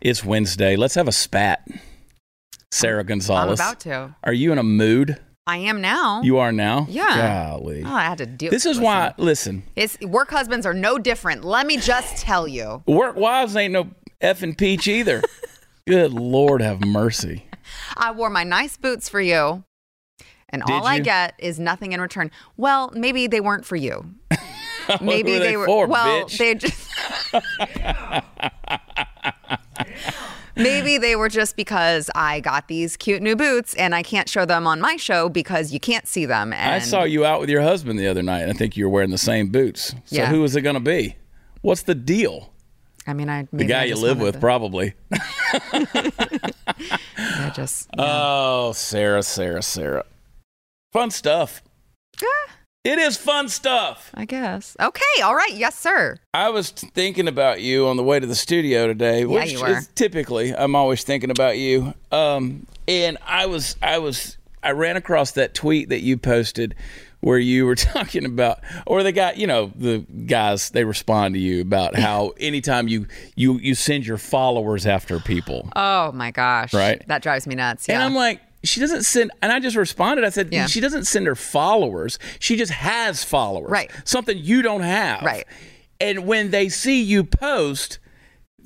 [0.00, 0.76] It's Wednesday.
[0.76, 1.66] Let's have a spat.
[2.70, 3.58] Sara I'm Gonzales.
[3.58, 4.14] about to.
[4.22, 5.18] Are you in a mood?
[5.46, 6.20] I am now.
[6.22, 6.86] You are now?
[6.90, 7.48] Yeah.
[7.50, 7.82] Golly.
[7.84, 8.50] Oh, I had to deal.
[8.50, 8.84] this is listen.
[8.84, 11.42] why, listen, It's work husbands are no different.
[11.44, 12.82] Let me just tell you.
[12.86, 13.88] work wives ain't no
[14.20, 15.22] effing peach either.
[15.86, 17.46] Good Lord have mercy.
[17.96, 19.64] I wore my nice boots for you,
[20.54, 22.30] and Did all I get is nothing in return.
[22.56, 24.14] Well, maybe they weren't for you.
[25.00, 25.64] Maybe were they they were.
[25.66, 26.36] for, well, bitch?
[26.38, 26.88] they just.
[30.56, 34.44] Maybe they were just because I got these cute new boots and I can't show
[34.44, 36.52] them on my show because you can't see them.
[36.52, 38.90] And I saw you out with your husband the other night, I think you were
[38.90, 39.94] wearing the same boots.
[40.04, 40.26] So Yeah.
[40.26, 41.16] who is it going to be?
[41.62, 42.52] What's the deal?
[43.06, 44.94] I mean, I The guy I you live with, to- probably.
[47.16, 47.88] I just.
[47.98, 50.04] Oh, Sara, Sara, Sara.
[50.94, 51.60] Fun stuff.
[52.84, 54.10] It is fun stuff.
[54.14, 54.76] I guess.
[54.80, 55.22] Okay.
[55.24, 55.52] All right.
[55.52, 56.18] Yes, sir.
[56.32, 59.78] I was thinking about you on the way to the studio today, which you were.
[59.78, 61.94] is typically I'm always thinking about you.
[62.12, 66.76] Um, and I was I was I ran across that tweet that you posted
[67.20, 71.40] where you were talking about or the guy, you know, the guys they respond to
[71.40, 75.68] you about how anytime you you you send your followers after people.
[75.74, 76.72] Oh my gosh.
[76.72, 77.02] Right.
[77.08, 77.88] That drives me nuts.
[77.88, 77.94] Yeah.
[77.94, 78.06] And Yeah.
[78.06, 80.24] I'm like, she doesn't send, and I just responded.
[80.24, 80.66] I said, Yeah.
[80.66, 82.18] she doesn't send her followers.
[82.38, 83.70] She just has followers.
[83.70, 83.90] Right.
[84.04, 85.22] Something you don't have.
[85.22, 85.46] Right.
[86.00, 87.98] And when they see you post,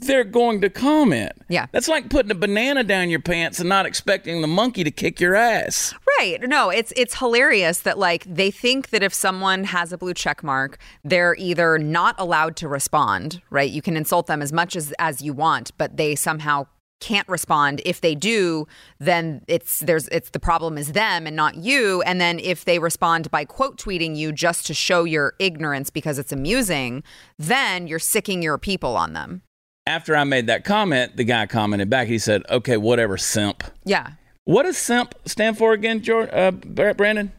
[0.00, 1.32] they're going to comment.
[1.48, 1.66] Yeah.
[1.72, 5.20] That's like putting a banana down your pants and not expecting the monkey to kick
[5.20, 5.92] your ass.
[6.19, 6.38] Right.
[6.42, 10.42] No, it's it's hilarious that like they think that if someone has a blue check
[10.44, 13.69] mark, they're either not allowed to respond, right?
[13.70, 16.66] You can insult them as much as as you want, but they somehow
[17.00, 17.80] can't respond.
[17.84, 18.66] If they do,
[18.98, 22.02] then it's there's it's the problem is them and not you.
[22.02, 26.19] And then if they respond by quote tweeting you just to show your ignorance because
[26.19, 27.02] it's amusing,
[27.38, 29.42] then you're sicking your people on them.
[29.86, 32.08] After I made that comment, the guy commented back.
[32.08, 33.65] He said, okay, whatever, simp.
[33.84, 34.12] Yeah.
[34.44, 37.32] What does simp stand for again, George, uh, Br- Brandon?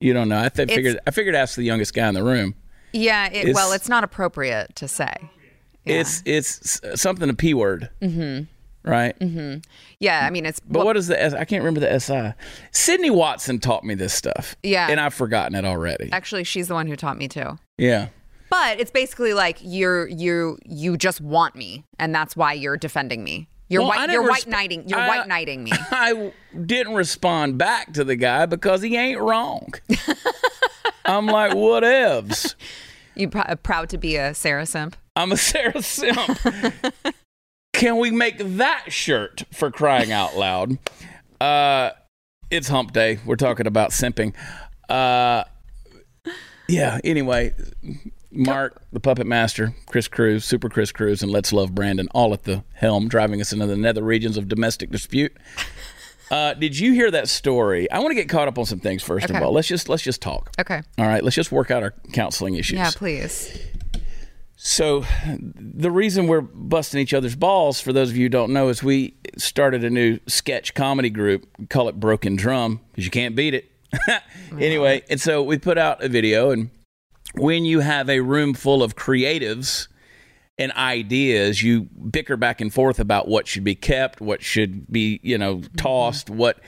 [0.00, 0.38] You don't know.
[0.38, 2.54] I th- figured I figured ask the youngest guy in the room.
[2.92, 5.12] Yeah, it, well, it's not appropriate to say.
[5.84, 6.00] Yeah.
[6.00, 8.44] It's it's something a p word, mm-hmm.
[8.90, 9.16] right?
[10.00, 11.32] yeah, I mean it's But what is the S?
[11.32, 12.32] I can't remember the si.
[12.72, 14.54] Sydney Watson taught me this stuff.
[14.62, 14.88] Yeah.
[14.90, 16.10] and I've forgotten it already.
[16.12, 17.58] actually she's the one who taught me too.
[17.78, 18.08] Yeah,
[18.50, 23.22] But it's basically like you're you you just want me, and that's why you're defending
[23.24, 23.48] me.
[23.70, 24.10] You're Well, white.
[24.10, 24.88] You're resp- white knighting.
[24.88, 25.72] You're I- white knighting me.
[25.90, 26.32] I
[26.66, 29.72] didn't respond back to the guy because he ain't wrong.
[31.04, 32.54] I'm like, whatevs.
[33.14, 34.96] You pr- proud to be a Sara simp?
[35.18, 36.38] I'm a Sara Simp.
[37.72, 40.78] Can we make that shirt for crying out loud?
[41.40, 41.90] Uh,
[42.50, 43.18] it's hump day.
[43.26, 44.32] We're talking about simping.
[44.88, 45.42] Uh,
[46.68, 47.52] yeah, anyway,
[48.30, 52.44] Mark, the puppet master, Chris Cruz, Super Chris Cruz, and Let's Love Brandon, all at
[52.44, 55.36] the helm, driving us into the nether regions of domestic dispute.
[56.30, 57.90] Uh, did you hear that story?
[57.90, 59.36] I want to get caught up on some things first Okay.
[59.36, 59.52] of all.
[59.52, 60.50] Let's just let's just talk.
[60.60, 60.80] Okay.
[60.96, 62.78] All right, let's just work out our counseling issues.
[62.78, 63.58] Yeah, please.
[64.60, 65.04] So,
[65.38, 68.82] the reason we're busting each other's balls, for those of you who don't know, is
[68.82, 71.46] we started a new sketch comedy group.
[71.70, 73.70] Call it Broken Drum because you can't beat it.
[74.58, 76.70] anyway, and so we put out a video, and
[77.36, 79.86] when you have a room full of creatives
[80.58, 85.20] and ideas, you bicker back and forth about what should be kept, what should be,
[85.22, 86.58] you know, tossed, what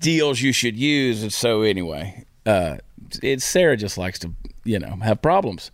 [0.00, 1.22] deals you should use.
[1.22, 2.78] And so, anyway, uh,
[3.22, 4.32] it's Sara just likes to,
[4.64, 5.70] you know, have problems.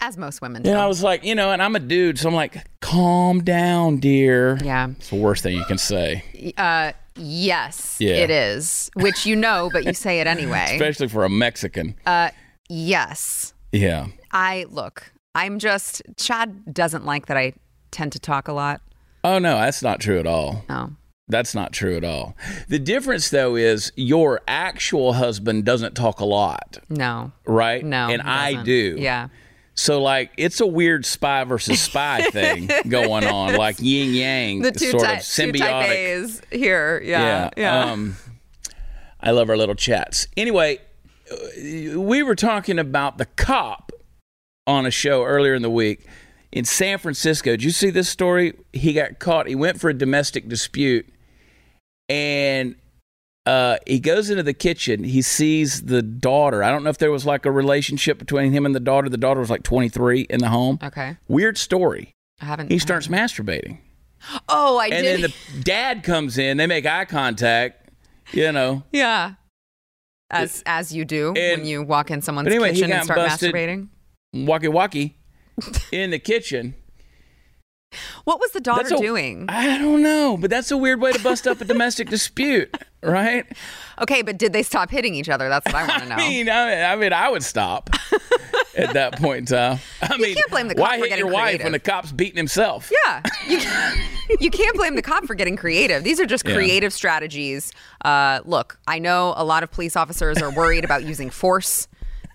[0.00, 0.70] As most women do.
[0.70, 3.98] And I was like, you know, and I'm a dude, so I'm like, calm down,
[3.98, 4.58] dear.
[4.64, 4.88] yeah.
[4.90, 6.24] It's the worst thing you can say,
[6.56, 8.14] Uh, yes, Yeah.
[8.14, 8.90] it is.
[8.94, 10.66] Which you know, but you say it anyway.
[10.72, 11.94] especially for a Mexican.
[12.06, 12.30] Uh,
[12.68, 13.52] yes.
[13.72, 14.06] yeah.
[14.32, 15.12] I look.
[15.34, 17.52] I'm just Chad doesn't like that I
[17.90, 18.80] tend to talk a lot.
[19.22, 20.64] Oh, no, that's not true at all.
[20.70, 20.90] Oh.
[21.28, 22.34] That's not true at all.
[22.68, 27.30] The difference, though, is your actual husband doesn't talk a lot, No.
[27.46, 27.84] right?
[27.84, 28.08] No.
[28.08, 28.96] And I do.
[28.98, 29.28] Yeah.
[29.80, 34.72] So, like, it's a weird spy versus spy thing going on, like yin yang, The
[34.72, 35.88] two, sort ty- of two type symbiotic.
[35.88, 37.00] A's here.
[37.02, 37.48] Yeah.
[37.56, 37.84] Yeah.
[37.90, 38.16] Um,
[39.20, 40.26] I love our little chats.
[40.36, 40.80] Anyway,
[41.32, 43.90] uh, we were talking about the cop
[44.66, 46.06] on a show earlier in the week
[46.52, 47.52] in San Francisco.
[47.52, 48.52] Did you see this story?
[48.74, 49.46] He got caught.
[49.46, 51.08] He went for a domestic dispute,
[52.10, 52.74] and
[53.46, 55.04] uh, he goes into the kitchen.
[55.04, 56.62] He sees the daughter.
[56.62, 59.08] I don't know if there was like a relationship between him and the daughter.
[59.08, 60.78] The daughter was like 23 in the home.
[60.82, 61.16] okay.
[61.28, 62.12] Weird story.
[62.40, 62.70] I haven't.
[62.70, 63.78] He starts masturbating.
[64.48, 65.14] Oh, I And did.
[65.14, 66.56] And then the dad comes in.
[66.58, 67.90] They make eye contact.
[68.32, 69.34] You know, yeah.
[70.30, 73.88] as as you do when you walk in someone's anyway, he kitchen and start masturbating.
[74.32, 75.18] walkie walkie
[75.92, 76.74] in the kitchen.
[78.24, 79.46] What was the daughter a- doing?
[79.48, 82.72] I don't know, but that's a weird way to bust up a domestic dispute,
[83.02, 83.44] right?
[84.00, 85.48] Okay, but did they stop hitting each other?
[85.48, 86.14] That's what I want to know.
[86.14, 87.90] I mean, I, I mean, I would stop
[88.76, 89.78] at that point in time.
[90.02, 91.64] I mean, can't blame the cop why for hit your wife creative.
[91.64, 92.92] when the cop's beating himself?
[93.06, 93.60] yeah, you,
[94.38, 96.04] you can't blame the cop for getting creative.
[96.04, 96.54] These are just Yeah.
[96.54, 97.72] creative strategies.
[98.04, 101.88] Uh, look, I know a lot of police officers are worried about using force.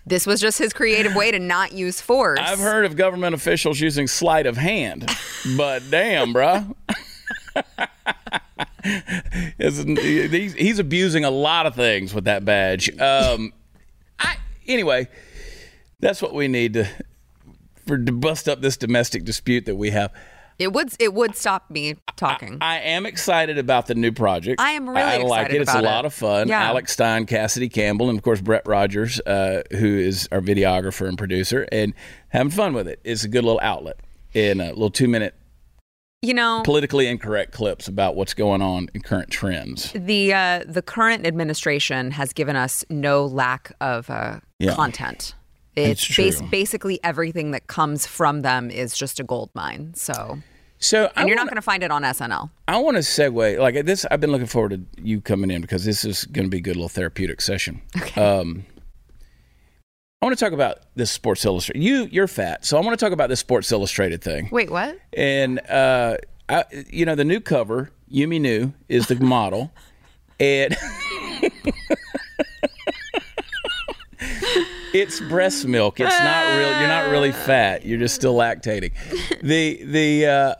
[0.06, 2.38] This was just his creative way to not use force.
[2.40, 5.10] I've heard of government officials using sleight of hand,
[5.56, 6.74] but damn, bruh.
[9.58, 12.88] He's, he's abusing a lot of things with that badge.
[13.00, 13.52] Um,
[14.20, 14.36] I,
[14.68, 15.08] anyway,
[15.98, 16.86] that's what we need to
[17.86, 20.12] for to bust up this domestic dispute that we have.
[20.58, 22.58] It would it would stop me talking.
[22.60, 24.60] I am excited about the new project.
[24.60, 25.24] I am really excited.
[25.24, 25.60] I like it.
[25.62, 25.82] It's a it.
[25.84, 26.48] lot of fun.
[26.48, 26.62] Yeah.
[26.64, 31.18] Alex Stein, Cassidy Campbell, and of course Brett Rogers, uh, who is our videographer and
[31.18, 31.92] producer, and
[32.28, 33.00] having fun with it.
[33.04, 34.00] It's a good little outlet
[34.32, 35.34] in a little two minute
[36.22, 39.92] you know, politically incorrect clips about what's going on in current trends.
[39.94, 44.74] the uh, the current administration has given us no lack of uh, Yeah.
[44.74, 45.34] content.
[45.76, 49.92] It's It's bas- basically everything that comes from them is just a gold mine.
[49.94, 50.38] So,
[50.78, 52.50] So I and you're not wanna- going to find it on SNL.
[52.66, 54.04] I want to segue like this.
[54.10, 56.60] I've been looking forward to you coming in because this is going to be a
[56.60, 57.82] good little therapeutic session.
[57.96, 58.20] Okay.
[58.20, 58.64] Um,
[60.22, 61.82] I want to talk about this Sports Illustrated.
[61.82, 64.48] You you're fat, so I want to talk about this Sports Illustrated thing.
[64.50, 64.98] Wait, what?
[65.12, 66.16] And uh,
[66.48, 69.72] I, you know, the new cover, Yumi Nu, is the model,
[70.40, 70.74] and
[74.92, 76.00] it's breast milk.
[76.00, 76.78] It's not real.
[76.78, 77.84] You're not really fat.
[77.84, 78.92] You're just still lactating.
[79.42, 80.54] The the uh,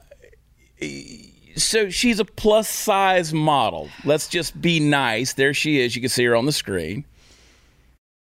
[1.57, 3.89] so she's a plus size model.
[4.05, 5.33] Let's just be nice.
[5.33, 5.97] There she is.
[5.97, 7.05] You can see her on the screen,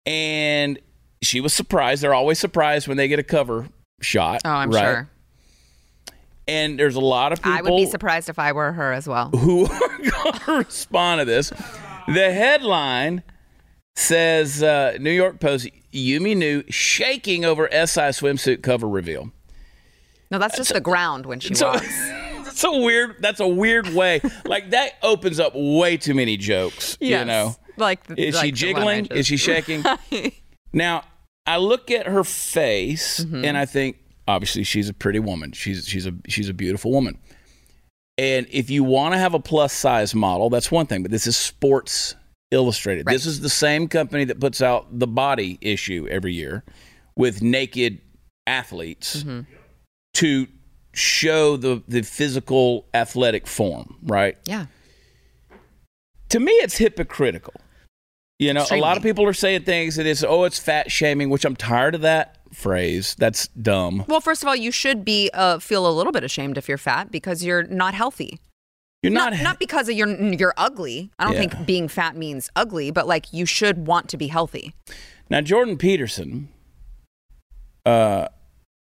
[0.06, 0.78] and
[1.22, 2.02] she was surprised.
[2.02, 3.69] They're always surprised when they get a cover
[4.00, 4.43] shot.
[4.44, 4.81] Oh, I'm right?
[4.82, 5.08] sure.
[6.48, 9.08] And there's a lot of people I would be surprised if I were her as
[9.08, 9.31] well.
[9.31, 11.50] who are going to respond to this.
[12.08, 13.22] The headline
[13.96, 19.31] says uh, New York Post Yumi Nu shaking over SI swimsuit cover reveal.
[20.31, 21.87] No, that's just the ground when she So walks.
[22.49, 23.17] it's a weird.
[23.21, 24.21] That's a weird way.
[24.47, 26.97] Like that opens up way too many jokes.
[27.00, 29.05] You know, like the- is like she the one I jiggling?
[29.06, 29.85] just- Is she shaking?
[30.73, 31.05] now
[31.47, 33.44] I look at her face Mm-hmm.
[33.44, 35.53] and I think, obviously, she's a pretty woman.
[35.53, 37.19] She's she's a she's a beautiful woman.
[38.19, 41.03] And if you want to have a plus size model, that's one thing.
[41.03, 42.15] But this is Sports
[42.52, 43.06] Illustrated.
[43.06, 43.12] Right.
[43.14, 46.62] This is the same company that puts out the body issue every year
[47.16, 48.00] with naked
[48.46, 49.40] athletes Mm-hmm.
[50.14, 50.46] to
[50.94, 54.37] show the the physical athletic form, right?
[54.46, 54.66] yeah.
[56.28, 57.54] to me it's hypocritical
[58.38, 61.28] you know a lot of people are saying things that is oh it's fat shaming
[61.31, 65.31] which i'm tired of that phrase that's dumb Well, first of all, you should be
[65.32, 68.40] uh, feel a little bit ashamed if you're fat because you're not healthy.
[69.02, 71.10] You're Not not, not because of you're you're ugly.
[71.19, 71.40] I don't Yeah.
[71.49, 74.75] think being fat means ugly, but like you should want to be healthy.
[75.31, 76.49] now jordan peterson
[77.87, 78.28] uh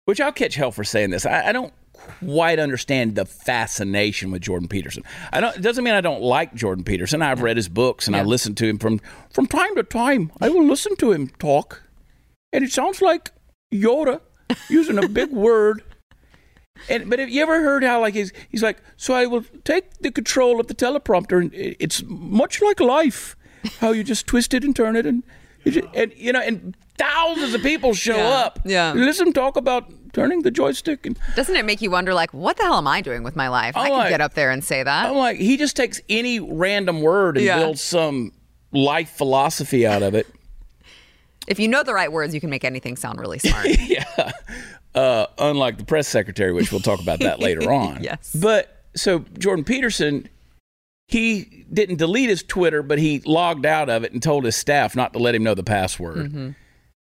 [0.05, 1.25] which i'll catch hell for saying this.
[1.27, 5.05] I, I don't quite understand the fascination with jordan peterson.
[5.33, 7.23] I don't it doesn't mean i don't like jordan peterson.
[7.23, 9.01] I've read his books and i listen to him from
[9.33, 10.31] from time to time.
[10.41, 11.83] I will listen to him talk.
[12.53, 13.31] And it sounds like
[13.73, 14.21] yoda
[14.69, 15.83] using a big word
[16.89, 19.99] And but have you ever heard how like he's he's like so I will take
[19.99, 23.37] the control of the teleprompter and it's much like life,
[23.81, 25.23] how you just twist it and turn it and
[25.65, 28.59] you ju- and you know and thousands of people show Yeah, up.
[28.65, 28.93] yeah.
[28.95, 32.65] Listen talk about turning the joystick and Doesn't it make you wonder, like, what the
[32.65, 33.77] hell am I doing with my life?
[33.77, 35.07] I I'm could like- get up there and say that.
[35.07, 37.59] I'm like he just takes any random word and Yeah.
[37.59, 38.33] builds some
[38.73, 40.27] life philosophy out of it.
[41.47, 43.67] If you know the right words, you can make anything sound really smart.
[43.89, 44.33] yeah.
[44.95, 48.03] Uh, unlike the press secretary, which we'll talk about that later on.
[48.03, 48.35] Yes.
[48.35, 50.29] But so Jordan Peterson,
[51.09, 54.95] he didn't delete his Twitter, but he logged out of it and told his staff
[54.95, 56.55] not to let him know the password.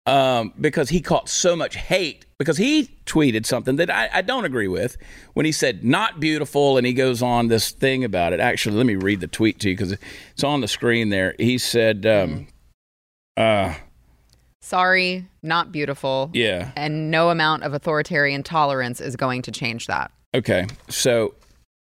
[0.07, 4.45] Um, because he caught so much hate because he tweeted something that I, I don't
[4.45, 4.97] agree with
[5.33, 8.39] when he said not beautiful and he goes on this thing about it.
[8.39, 11.35] Actually, let me read the tweet to you because it's on the screen there.
[11.37, 12.47] He said, um,
[13.37, 13.75] uh,
[14.61, 16.29] Sorry, not beautiful.
[16.33, 16.71] yeah.
[16.75, 20.11] And no amount of authoritarian tolerance is going to change that.
[20.33, 21.33] Okay, so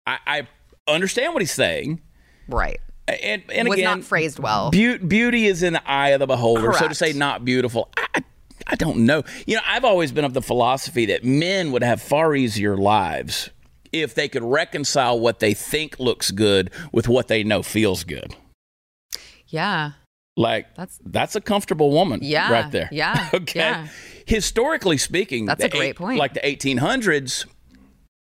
[0.05, 0.47] I, I
[0.87, 2.01] understand what he's saying,
[2.47, 2.79] Right.
[3.07, 4.69] and and was again, not phrased well.
[4.71, 6.71] beau- beauty is in the eye of the beholder.
[6.73, 8.23] So to say not beautiful, I-
[8.69, 9.23] I don't know.
[9.45, 13.49] You know, I've always been of the philosophy that men would have far easier lives
[13.93, 18.35] if they could reconcile what they think looks good with what they know feels good.
[19.47, 19.91] yeah.
[20.37, 22.87] Like That's- that's a comfortable woman, Yeah, right there.
[22.91, 23.59] yeah, okay.
[23.59, 23.87] yeah.
[24.25, 26.19] Historically speaking, That's a great point.
[26.19, 27.45] Like the 1800s,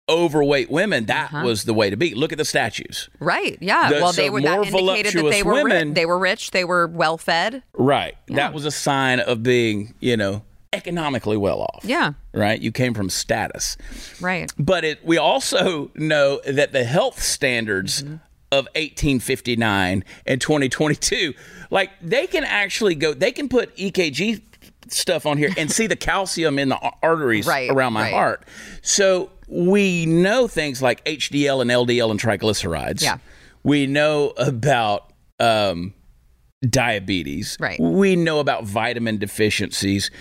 [0.10, 1.46] overweight women that Uh-huh.
[1.46, 2.14] was the way to be.
[2.14, 3.10] Look at the statues.
[3.20, 3.58] Right.
[3.62, 3.90] Yeah.
[3.90, 4.80] The- well, so they were that more indicated that
[5.22, 7.64] voluptuous they were ri- women- they were rich, they were well fed.
[7.74, 8.16] Right.
[8.28, 10.44] That was a sign of being, you know,
[10.74, 11.86] economically well off.
[11.86, 12.14] Yeah.
[12.34, 12.60] Right.
[12.60, 13.78] You came from status.
[14.20, 14.52] Right.
[14.58, 18.16] But it, we also know that the health standards Mm-hmm.
[18.60, 21.34] Of 1859 and 2022,
[21.70, 24.42] like they can actually go, they can put EKG
[24.90, 28.14] stuff on here and see the calcium in the arteries Right, around my right.
[28.14, 28.46] heart.
[28.82, 33.02] So we know things like HDL and LDL and triglycerides.
[33.02, 33.18] Yeah.
[33.64, 35.94] We know about um,
[36.68, 37.58] diabetes.
[37.60, 37.80] Right.
[37.80, 40.12] We know about vitamin deficiencies.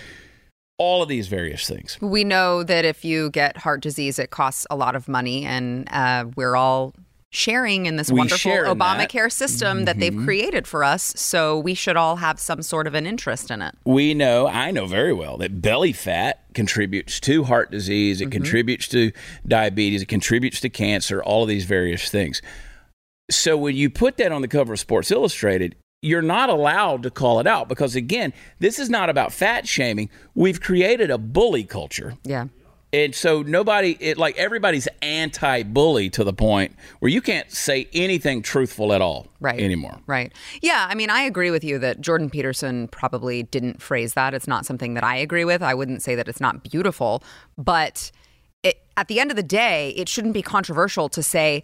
[0.79, 1.97] All of these various things.
[2.01, 5.87] We know that if you get heart disease, it costs a lot of money, and
[5.91, 6.93] uh, we're all
[7.33, 8.77] sharing in this We wonderful in that.
[8.77, 11.13] Obamacare system that they've created for us.
[11.17, 13.75] So we should all have some sort of an interest in it.
[13.85, 18.27] we know, I know very well that belly fat contributes to heart disease, Mm-hmm.
[18.27, 19.11] it contributes to
[19.47, 22.41] diabetes, it contributes to cancer, all of these various things.
[23.31, 27.09] So when you put that on the cover of Sports Illustrated, you're not allowed to
[27.09, 30.09] call it out because again, this is not about fat shaming.
[30.35, 32.15] We've created a bully culture.
[32.23, 32.47] Yeah.
[32.93, 38.43] And so nobody, it like everybody's anti-bully to the point where you can't say anything
[38.43, 39.59] truthful at all Right.
[39.59, 39.99] anymore.
[40.05, 40.31] Right.
[40.61, 40.85] Yeah.
[40.87, 44.35] I mean, I agree with you that Jordan Peterson probably didn't phrase that.
[44.35, 45.63] It's not something that I agree with.
[45.63, 47.23] I wouldn't say that it's not beautiful,
[47.57, 48.11] but
[48.61, 51.63] it, at the end of the day, it shouldn't be controversial to say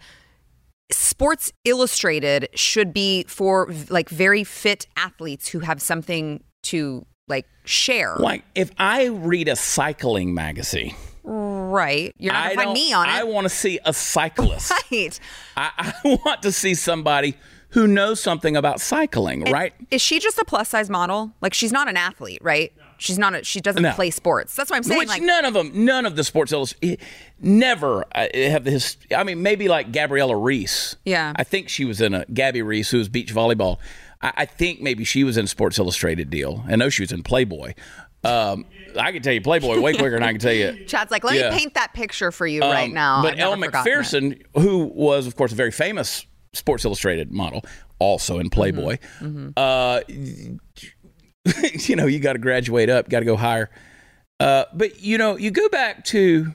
[0.92, 8.16] Sports Illustrated should be for like very fit athletes who have something to like share.
[8.18, 12.16] Like if I read a cycling magazine, Right.
[12.18, 13.12] You're not going to find me on it.
[13.12, 14.72] I want to see a cyclist.
[14.92, 15.20] Right.
[15.58, 17.36] I, I want to see somebody
[17.70, 19.74] who knows something about cycling, right?
[19.92, 21.32] Is she just a plus size model?
[21.42, 22.74] Like she's not an athlete, right?
[22.98, 23.34] She's not.
[23.36, 23.94] A, she doesn't No.
[23.94, 24.56] play sports.
[24.56, 24.98] That's what I'm saying.
[25.00, 27.00] Which like, none of them, none of the Sports Illustrated,
[27.40, 28.72] never uh, have the.
[28.72, 30.96] his- I mean, maybe like Gabriella Reece.
[31.06, 31.34] Yeah.
[31.36, 33.78] I think she was in a Gabby Reece, who was beach volleyball.
[34.22, 36.64] I, I think maybe she was in Sports Illustrated deal.
[36.68, 37.74] I know she was in Playboy.
[38.24, 38.66] Um,
[38.98, 40.74] I can tell you Playboy way quicker than I can tell you.
[40.88, 41.52] Chad's like, let Yeah.
[41.52, 43.22] me paint that picture for you right Um, now.
[43.22, 43.56] But Elle.
[43.58, 47.64] Macpherson, who was, of course, a very famous Sports Illustrated model,
[48.00, 49.50] also in Playboy, Mm-hmm.
[49.56, 50.02] Uh,
[51.88, 53.70] you know, you got to graduate up, got to go higher.
[54.40, 56.54] Uh, but, you know, you go back to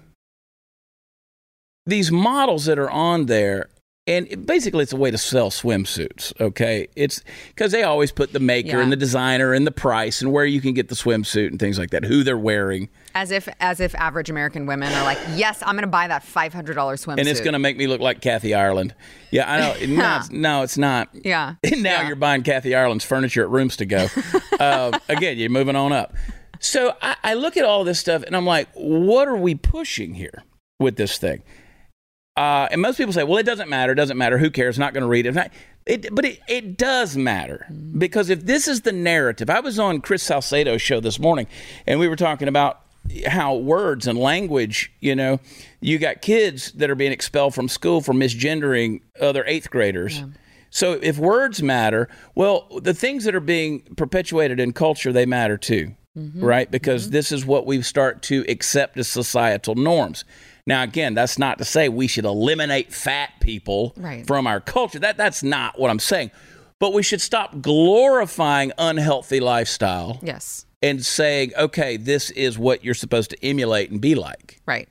[1.86, 3.68] these models that are on there.
[4.06, 6.38] And it, basically, it's a way to sell swimsuits.
[6.38, 8.80] Okay, it's because they always put the maker Yeah.
[8.82, 11.78] and the designer and the price and where you can get the swimsuit and things
[11.78, 12.90] like that, who they're wearing.
[13.14, 16.22] As if, as if average American women are like, yes, I'm going to buy that
[16.22, 17.20] five hundred dollars swimsuit.
[17.20, 18.94] and it's going to make me look like Kathy Ireland.
[19.30, 19.86] Yeah, I know.
[19.96, 21.08] no, it's, no, it's not.
[21.24, 21.54] Yeah.
[21.64, 22.06] now Yeah.
[22.06, 24.08] you're buying Kathy Ireland's furniture at Rooms to Go.
[24.60, 26.12] uh, again, you're moving on up.
[26.60, 30.12] So I, I look at all this stuff and I'm like, what are we pushing
[30.14, 30.42] here
[30.78, 31.42] with this thing?
[32.36, 33.92] Uh, and most people say, well, it doesn't matter.
[33.92, 34.38] It doesn't matter.
[34.38, 34.78] Who cares?
[34.78, 35.34] Not going to read it.
[35.34, 35.52] Not-
[35.86, 36.12] it.
[36.12, 37.98] But it, it does matter mm-hmm.
[37.98, 41.46] because if this is the narrative, I was on Chris Salcedo's show this morning
[41.86, 42.80] and we were talking about
[43.26, 45.38] how words and language, you know,
[45.80, 50.24] you got kids that are being expelled from school for misgendering other eighth graders.
[50.70, 55.56] So if words matter, well, the things that are being perpetuated in culture, they matter
[55.56, 56.44] too, mm-hmm.
[56.44, 56.68] right?
[56.68, 57.12] Because mm-hmm.
[57.12, 60.24] this is what we start to accept as societal norms.
[60.66, 64.26] Now, again, that's not to say we should eliminate fat people Right.
[64.26, 64.98] from our culture.
[64.98, 66.30] That that's not what I'm saying.
[66.80, 72.94] But we should stop glorifying unhealthy lifestyle yes, and saying, okay, this is what you're
[72.94, 74.60] supposed to emulate and be like.
[74.66, 74.88] right.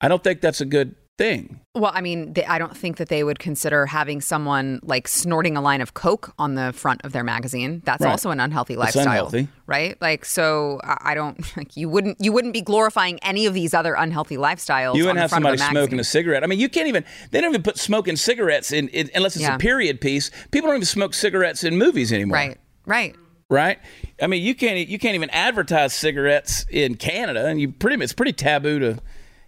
[0.00, 1.60] I don't think that's a good thing.
[1.74, 5.56] Well, I mean, they, I don't think that they would consider having someone like snorting
[5.56, 7.82] a line of coke on the front of their magazine.
[7.84, 8.10] That's Right.
[8.10, 9.48] also an unhealthy lifestyle, unhealthy.
[9.66, 10.00] right?
[10.00, 13.94] Like, so I don't like you wouldn't you wouldn't be glorifying any of these other
[13.94, 14.94] unhealthy lifestyles.
[14.96, 16.42] You on wouldn't the have front of somebody smoking a cigarette.
[16.44, 17.04] I mean, you can't even.
[17.30, 19.54] They don't even put smoking cigarettes in, in unless it's Yeah.
[19.56, 20.30] a period piece.
[20.50, 22.36] People don't even smoke cigarettes in movies anymore.
[22.36, 23.14] Right, right.
[23.50, 23.78] Right.
[24.22, 24.88] I mean, you can't.
[24.88, 28.02] You can't even advertise cigarettes in Canada, and you pretty.
[28.02, 28.98] It's pretty taboo to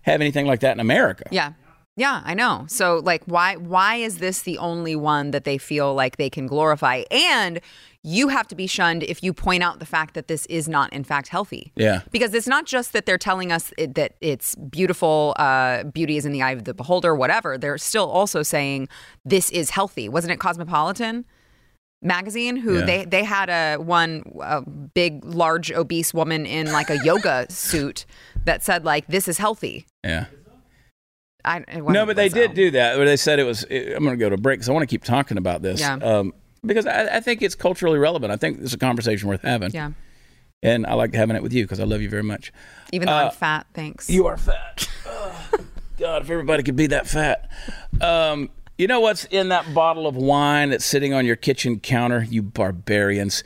[0.07, 1.25] have anything like that in America.
[1.31, 1.53] Yeah.
[1.99, 2.67] Yeah, I know.
[2.69, 6.47] So like why why is this the only one that they feel like they can
[6.47, 7.05] glorify?
[7.11, 7.61] And
[8.03, 10.93] you have to be shunned if you point out the fact that this is not
[10.93, 11.73] in fact healthy.
[11.75, 12.03] Yeah.
[12.13, 16.25] Because it's not just that they're telling us it, that it's beautiful, uh, beauty is
[16.25, 17.59] in the eye of the beholder, whatever.
[17.59, 18.89] They're still also saying
[19.25, 20.09] this is healthy.
[20.09, 21.25] Wasn't it Cosmopolitan?
[22.07, 22.85] Magazine who Yeah.
[22.87, 28.07] they they had a one a big large obese woman in like a yoga suit
[28.45, 30.27] that said like this is healthy Yeah.
[31.45, 32.97] I, No, but they did do that.
[32.97, 33.63] But they said it was.
[33.71, 35.79] I'm going to go to break because I want to keep talking about this.
[35.79, 35.95] Yeah.
[35.95, 36.33] Um,
[36.65, 38.33] because I, I think it's culturally relevant.
[38.33, 39.71] I think it's a conversation worth having.
[39.71, 39.93] Yeah.
[40.65, 42.53] And I like having it with you because I love you very much.
[42.91, 44.11] Even though Uh, I'm fat, thanks.
[44.11, 44.89] You are fat.
[45.99, 47.49] God, if everybody could be that fat.
[48.01, 52.25] Um, you know what's in that bottle of wine that's sitting on your kitchen counter,
[52.29, 53.43] you barbarians?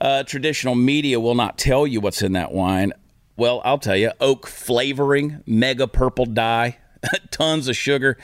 [0.00, 2.92] Uh, traditional media will not tell you what's in that wine.
[3.36, 6.78] Well, I'll tell you oak flavoring, mega purple dye,
[7.30, 8.18] tons of sugar.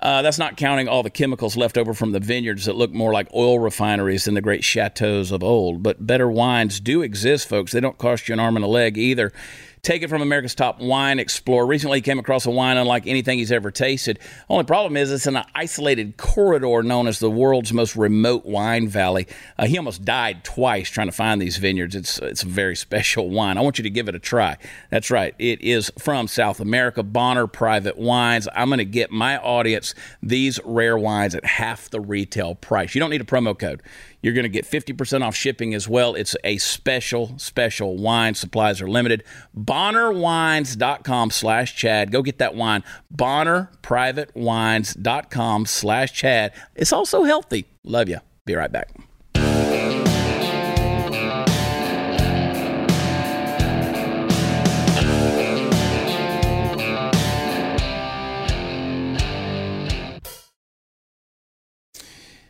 [0.00, 3.12] Uh, that's not counting all the chemicals left over from the vineyards that look more
[3.12, 5.82] like oil refineries than the great chateaus of old.
[5.82, 7.72] But better wines do exist, folks.
[7.72, 9.32] They don't cost you an arm and a leg either.
[9.86, 11.64] Take it from America's top wine explorer.
[11.64, 14.18] Recently, he came across a wine unlike anything he's ever tasted.
[14.50, 18.88] Only problem is it's in an isolated corridor known as the world's most remote wine
[18.88, 19.28] valley.
[19.56, 21.94] Uh, he almost died twice trying to find these vineyards.
[21.94, 23.58] It's it's a very special wine.
[23.58, 24.56] I want you to give it a try.
[24.90, 25.36] That's right.
[25.38, 28.48] It is from South America, Bonner Private Wines.
[28.56, 32.96] I'm going to get my audience these rare wines at half the retail price.
[32.96, 33.84] You don't need a promo code.
[34.22, 36.14] You're going to get 50% off shipping as well.
[36.14, 38.34] It's a special, special wine.
[38.34, 39.24] Supplies are limited.
[39.56, 42.10] BonnerWines.com slash Chad.
[42.10, 42.82] Go get that wine.
[43.14, 46.52] BonnerPrivateWines.com slash Chad.
[46.74, 47.66] It's also healthy.
[47.84, 48.20] Love you.
[48.44, 48.88] Be right back.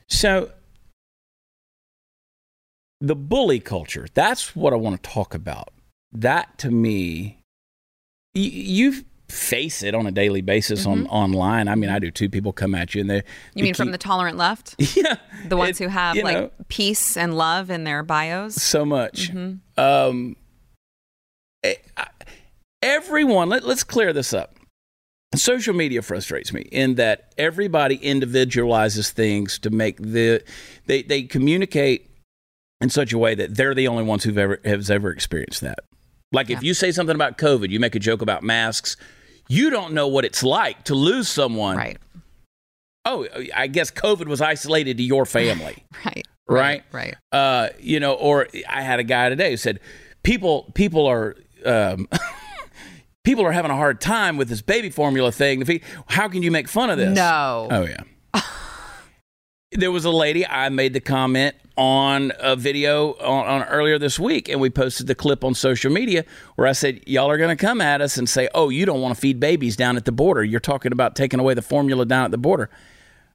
[0.08, 0.50] So,
[3.00, 5.70] the bully culture, that's what I want to talk about.
[6.12, 7.40] That to me,
[8.34, 11.66] y- you face it on a daily basis on online.
[11.68, 12.28] I mean, I do too.
[12.28, 13.22] People come at you and they.
[13.54, 14.76] you mean from the tolerant left?
[14.96, 15.16] yeah,
[15.48, 18.54] The ones It- who have like know, peace and love in their bios?
[18.54, 19.30] so much.
[19.32, 19.80] Mm-hmm.
[19.80, 20.36] Um,
[21.64, 22.06] eh, I-
[22.82, 24.54] everyone, let, let's clear this up.
[25.34, 30.42] Social media frustrates me in that everybody individualizes things to make the
[30.86, 32.08] they they communicate
[32.80, 35.78] in such a way that they're the only ones who've ever has ever experienced that.
[36.32, 38.96] Like if you say something about COVID, you make a joke about masks.
[39.48, 41.76] You don't know what it's like to lose someone.
[41.76, 41.98] Right.
[43.04, 45.84] Oh, I guess COVID was isolated to your family.
[46.04, 46.26] Right.
[46.48, 46.82] Right.
[46.92, 47.14] Right.
[47.32, 49.80] uh, you know, or I had a guy today who said
[50.22, 52.08] people people are um,
[53.24, 55.64] people are having a hard time with this baby formula thing.
[56.06, 57.14] How can you make fun of this?
[57.16, 57.68] No.
[57.70, 58.02] Oh yeah.
[59.72, 64.18] There was a lady I made the comment on a video on, on earlier this
[64.18, 66.24] week, and we posted the clip on social media
[66.56, 69.00] where I said, "Y'all are going to come at us and say, oh, you don't
[69.00, 70.42] want to feed babies down at the border.
[70.42, 72.70] You're talking about taking away the formula down at the border."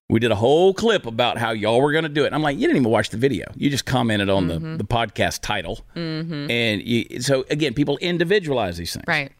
[0.10, 2.28] We did a whole clip about how y'all were going to do it.
[2.28, 3.46] And I'm like, you didn't even watch the video.
[3.56, 5.86] You just commented on the, the podcast title.
[5.96, 6.52] Mm-hmm.
[6.52, 9.06] And you, so, again, people individualize these things.
[9.08, 9.32] Right.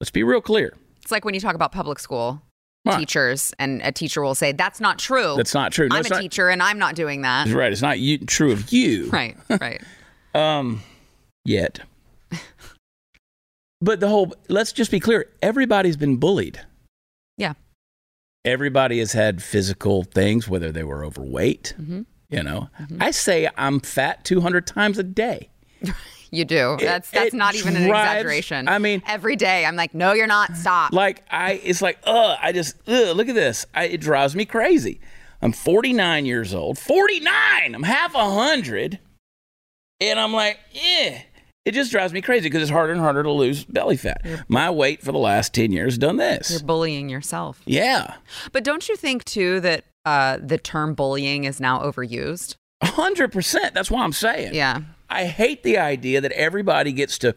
[0.00, 0.74] Let's be real clear.
[1.00, 2.42] It's like when you talk about public school
[2.84, 2.98] Right.
[2.98, 5.34] teachers, and a teacher will say, That's not true.
[5.36, 5.88] That's not true.
[5.88, 7.46] No, I'm a not- teacher and I'm not doing that.
[7.48, 7.70] Right.
[7.70, 9.08] It's not you, true of you.
[9.12, 9.36] Right.
[9.48, 9.80] Right.
[10.34, 10.80] Um,
[11.44, 11.80] yet.
[13.82, 16.58] but the whole, let's just be clear everybody's been bullied.
[17.36, 17.52] Yeah.
[18.44, 21.74] Everybody has had physical things, whether they were overweight.
[21.78, 22.02] Mm-hmm.
[22.30, 25.50] You know, I say I'm fat 200 times a day.
[26.32, 26.78] You do.
[26.80, 28.66] That's that's it not even an exaggeration.
[28.66, 30.56] I mean- every day I'm like, no, you're not.
[30.56, 30.92] Stop.
[30.92, 33.66] Like I, it's like, uh, I just, ugh, look at this.
[33.74, 34.98] I, it drives me crazy.
[35.42, 36.78] I'm 49 years old.
[36.78, 37.74] 49.
[37.74, 38.98] I'm half a hundred,
[40.00, 41.22] and I'm like, yeah.
[41.64, 44.24] It just drives me crazy because it's harder and harder to lose belly fat.
[44.48, 46.50] My weight for the last 10 years done this.
[46.50, 47.60] You're bullying yourself.
[47.66, 48.14] Yeah,
[48.50, 52.56] But don't you think too that uh, the term bullying is now overused?
[52.82, 53.74] 100%.
[53.74, 54.54] That's why I'm saying.
[54.54, 54.80] Yeah.
[55.12, 57.34] I hate the idea that everybody gets to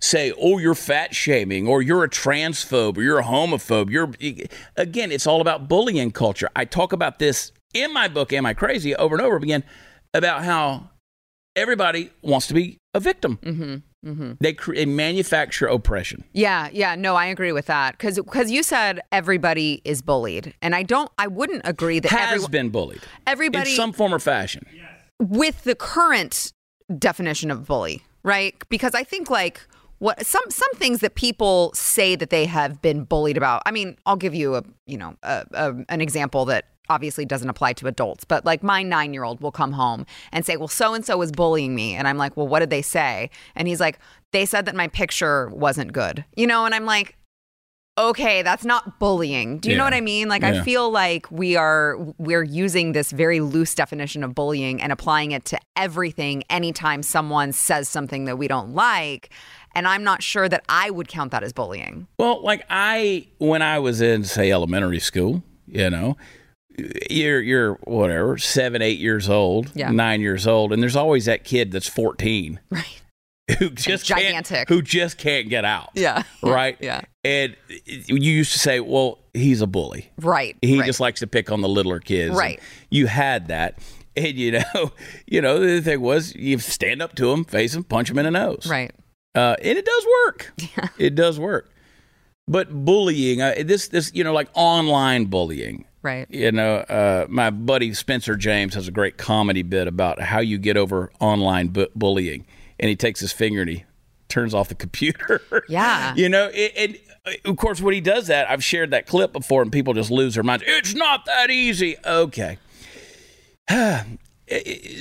[0.00, 4.10] say, "Oh, you're fat shaming," or "You're a transphobe," or "You're a homophobe." You're
[4.76, 6.48] again, it's all about bullying culture.
[6.56, 9.62] I talk about this in my book, "Am I Crazy?" over and over again
[10.14, 10.90] about how
[11.56, 13.38] everybody wants to be a victim.
[13.42, 13.74] Mm-hmm.
[14.10, 14.32] Mm-hmm.
[14.40, 16.24] They, cre- they manufacture oppression.
[16.32, 20.74] Yeah, yeah, no, I agree with that because because you said everybody is bullied, and
[20.74, 24.18] I don't, I wouldn't agree that Has everyone, been bullied everybody in some form or
[24.18, 24.66] fashion.
[25.20, 26.52] with the current
[26.92, 28.54] definition of bully, right?
[28.68, 29.60] Because I think like
[29.98, 33.62] what some some things that people say that they have been bullied about.
[33.66, 37.48] I mean, I'll give you a you know a, a, an example that obviously doesn't
[37.48, 40.68] apply to adults, but like my nine year old will come home and say, "Well,
[40.68, 43.68] so and so was bullying me," and I'm like, "Well, what did they say?" And
[43.68, 43.98] he's like,
[44.32, 47.16] "They said that my picture wasn't good," you know, and I'm like.
[47.98, 49.58] Okay, that's not bullying.
[49.58, 50.28] Do you know what I mean?
[50.28, 50.60] Like Yeah.
[50.60, 55.32] I feel like we are we're using this very loose definition of bullying and applying
[55.32, 59.30] it to everything anytime someone says something that we don't like.
[59.74, 62.06] And I'm not sure that I would count that as bullying.
[62.18, 66.16] Well, like I, when I was in, say, elementary school, you know,
[67.10, 69.90] you're you're whatever seven, eight years old, Yeah.
[69.90, 73.01] nine years old, and there's always that kid that's 14 Right.
[73.58, 74.46] who just gigantic.
[74.46, 75.90] can't, who just can't get out.
[75.94, 76.22] Yeah.
[76.42, 76.76] Right.
[76.80, 77.02] Yeah.
[77.24, 80.10] And you used to say, well, he's a bully.
[80.18, 80.56] Right.
[80.62, 80.86] He right.
[80.86, 82.34] just likes to pick on the littler kids.
[82.34, 82.58] Right.
[82.58, 83.78] And You had that.
[84.16, 84.92] And you know,
[85.26, 88.24] you know, the thing was you stand up to him, face him, punch him in
[88.24, 88.66] the nose.
[88.68, 88.92] Right.
[89.34, 90.52] Uh, and it does work.
[90.98, 91.70] It does work.
[92.48, 95.86] But bullying, uh, this this you know, like online bullying.
[96.02, 96.26] Right.
[96.28, 100.58] You know, uh, my buddy Spencer James has a great comedy bit about how you
[100.58, 102.44] get over online bu- bullying,
[102.82, 103.84] and he takes his finger and he
[104.28, 105.40] turns off the computer.
[105.68, 106.14] Yeah.
[106.14, 106.98] you know, and
[107.44, 110.34] of course, when he does that, I've shared that clip before, and people just lose
[110.34, 110.64] their minds.
[110.66, 111.96] It's not that easy.
[112.04, 112.58] Okay,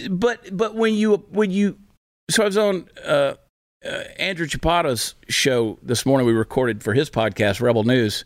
[0.10, 1.78] but but when you when you
[2.30, 3.34] so I was on uh,
[3.86, 6.28] uh, Andrew Chapados's show this morning.
[6.28, 8.26] We recorded for his podcast, Rebel News,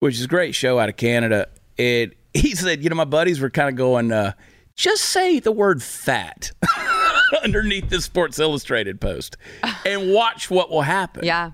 [0.00, 1.48] which is a great show out of Canada.
[1.78, 4.32] And he said, you know, my buddies were kind of going, uh,
[4.76, 6.52] just say the word fat
[7.42, 9.36] underneath this Sports Illustrated post,
[9.86, 11.24] and watch what will happen.
[11.24, 11.52] Yeah.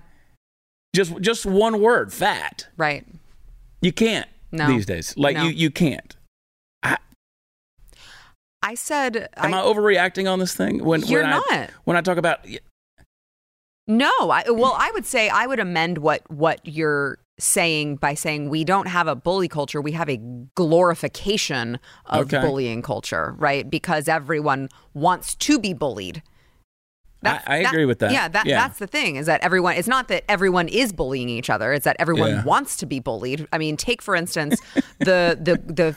[0.95, 2.67] just just one word, fat.
[2.77, 3.05] Right.
[3.81, 4.67] You can't No.
[4.67, 5.15] these days.
[5.17, 5.43] Like No.
[5.43, 6.15] you you can't.
[8.61, 9.29] I said.
[9.37, 10.83] Am I, I, overreacting on this thing?
[10.83, 11.69] When You're when I, not.
[11.85, 12.45] when I talk about
[13.87, 14.11] no.
[14.19, 18.63] I, well, I would say I would amend what what you're saying by saying we
[18.63, 19.81] don't have a bully culture.
[19.81, 20.17] We have a
[20.55, 22.41] glorification of Okay.
[22.45, 23.69] bullying culture, right?
[23.69, 26.21] Because everyone wants to be bullied.
[27.23, 28.11] I- I agree with that.
[28.13, 28.61] Yeah, that, Yeah.
[28.61, 31.73] that's the thing is that everyone, it's not that everyone is bullying each other.
[31.73, 32.43] It's that everyone Yeah.
[32.43, 33.45] wants to be bullied.
[33.51, 34.59] I mean, take for instance
[34.99, 35.95] the, the, the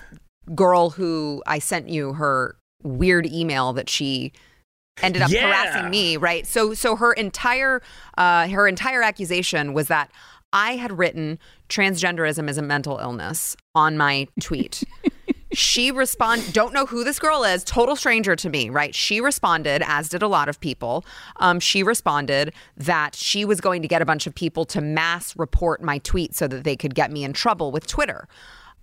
[0.54, 4.32] girl who I sent you her weird email that she
[5.00, 5.46] ended up Yeah.
[5.46, 6.44] harassing me, right?
[6.46, 7.80] So, so her entire,
[8.18, 10.10] uh, her entire accusation was that
[10.52, 11.38] I had written
[11.68, 14.84] transgenderism is a mental illness on my tweet.
[15.52, 18.94] she respond don't know who this girl is total stranger to me right?
[18.94, 21.04] She responded as did a lot of people
[21.36, 25.36] um, she responded that she was going to get a bunch of people to mass
[25.36, 28.28] report my tweet so that they could get me in trouble with twitter.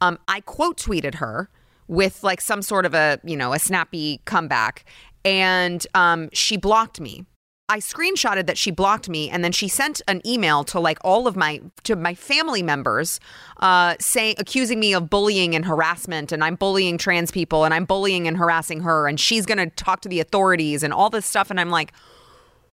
[0.01, 1.49] Um, i quote tweeted her
[1.88, 4.86] with like some sort of a you know a snappy comeback
[5.25, 7.25] and um, she blocked me
[7.69, 11.27] I screenshotted that she blocked me, and then she sent an email to like all
[11.27, 13.19] of my to my family members,
[13.60, 17.86] uh, saying accusing me of bullying and harassment, and I'm bullying trans people, and I'm
[17.86, 21.51] bullying and harassing her, and she's gonna talk to the authorities and all this stuff,
[21.51, 21.93] and I'm like,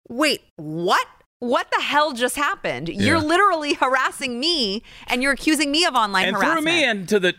[0.08, 1.06] wait, what?
[1.38, 2.90] What the hell just happened?
[2.90, 6.66] You're literally harassing me, and you're accusing me of online and harassment.
[6.66, 7.34] threw me into the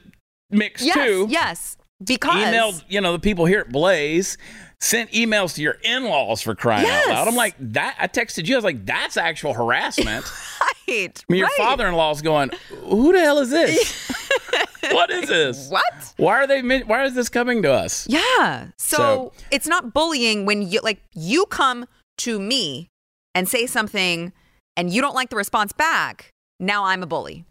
[0.50, 1.28] mix yes, too.
[1.30, 4.38] yes, because emailed, you know, the people here at Blaze,
[4.82, 7.08] sent emails to your in-laws for crying Yes.
[7.08, 7.28] out loud.
[7.28, 7.96] I'm like, that.
[8.00, 8.56] I texted you.
[8.56, 10.26] I was like, that's actual harassment.
[10.62, 11.58] right, I mean, your right.
[11.58, 12.52] father-in-law's going,
[12.86, 14.12] who the hell is this?
[14.92, 15.70] what is this?
[15.70, 16.14] What?
[16.18, 16.62] Why are they?
[16.82, 18.08] Why is this coming to us?
[18.10, 18.68] Yeah.
[18.78, 21.86] So, So- it's not bullying when you like you come
[22.20, 22.90] to me
[23.36, 24.34] and say something
[24.76, 26.32] and you don't like the response back.
[26.60, 27.46] Now I'm a bully.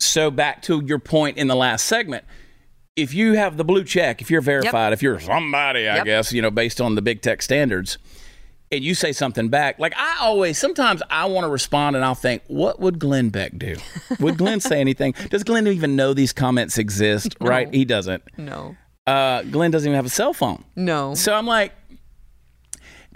[0.00, 2.24] So back to your point in the last segment.
[3.00, 6.04] If you have the blue check, if you're verified, if you're somebody, I Yep.
[6.04, 7.98] guess, you know, based on the big tech standards,
[8.72, 12.14] and you say something back, like I always, sometimes I want to respond and I'll
[12.14, 13.76] think, what would Glenn Beck do?
[14.20, 15.12] Would Glenn say anything?
[15.30, 17.36] Does Glenn even know these comments exist?
[17.40, 17.72] Right?
[17.74, 18.22] He doesn't.
[18.36, 18.76] No.
[19.06, 20.62] Uh, Glenn doesn't even have a cell phone.
[20.76, 21.14] No.
[21.14, 21.72] So I'm like,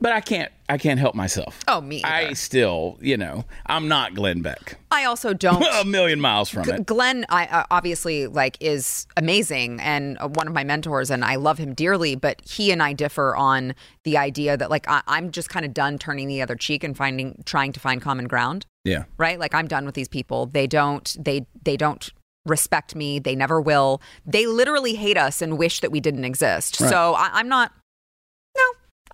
[0.05, 1.61] but I can't, I can't help myself.
[1.67, 4.77] Oh, me I still, you know, I'm not Glenn Beck.
[4.91, 6.85] I also don't a million miles from it.
[6.85, 11.37] Glenn, I uh, obviously like is amazing and uh, one of my mentors, and I
[11.37, 12.17] love him dearly.
[12.17, 15.73] But he and I differ on the idea that like I, I'm just kind of
[15.73, 18.67] done turning the other cheek and finding trying to find common ground.
[18.85, 19.05] Yeah.
[19.17, 19.41] Right?
[19.41, 20.45] Like I'm done with these people.
[20.45, 21.17] They don't.
[21.19, 22.13] They they don't
[22.45, 23.19] respect me.
[23.19, 24.03] They never will.
[24.27, 26.79] They literally hate us and wish that we didn't exist.
[26.79, 26.91] Right.
[26.91, 27.73] So I, I'm not.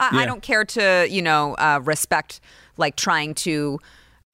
[0.01, 2.41] I, I don't care to you know uh, respect
[2.77, 3.79] like trying to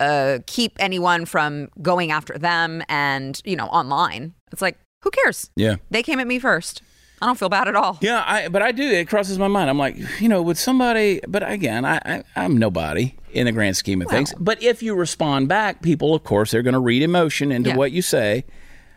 [0.01, 4.35] uh, keep anyone from going after them and you know online.
[4.53, 5.51] It's like who cares?
[5.57, 5.77] Yeah.
[5.91, 6.83] They came at me first.
[7.23, 7.97] I don't feel bad at all.
[8.03, 8.83] Yeah, I, but I do.
[8.83, 9.71] It crosses my mind.
[9.71, 11.21] I'm like, you know, would somebody?
[11.27, 14.35] But again, I, I I'm nobody in the grand scheme of things.
[14.39, 17.77] But if you respond back, people, of course, they're going to read emotion into Yeah.
[17.77, 18.45] what you say.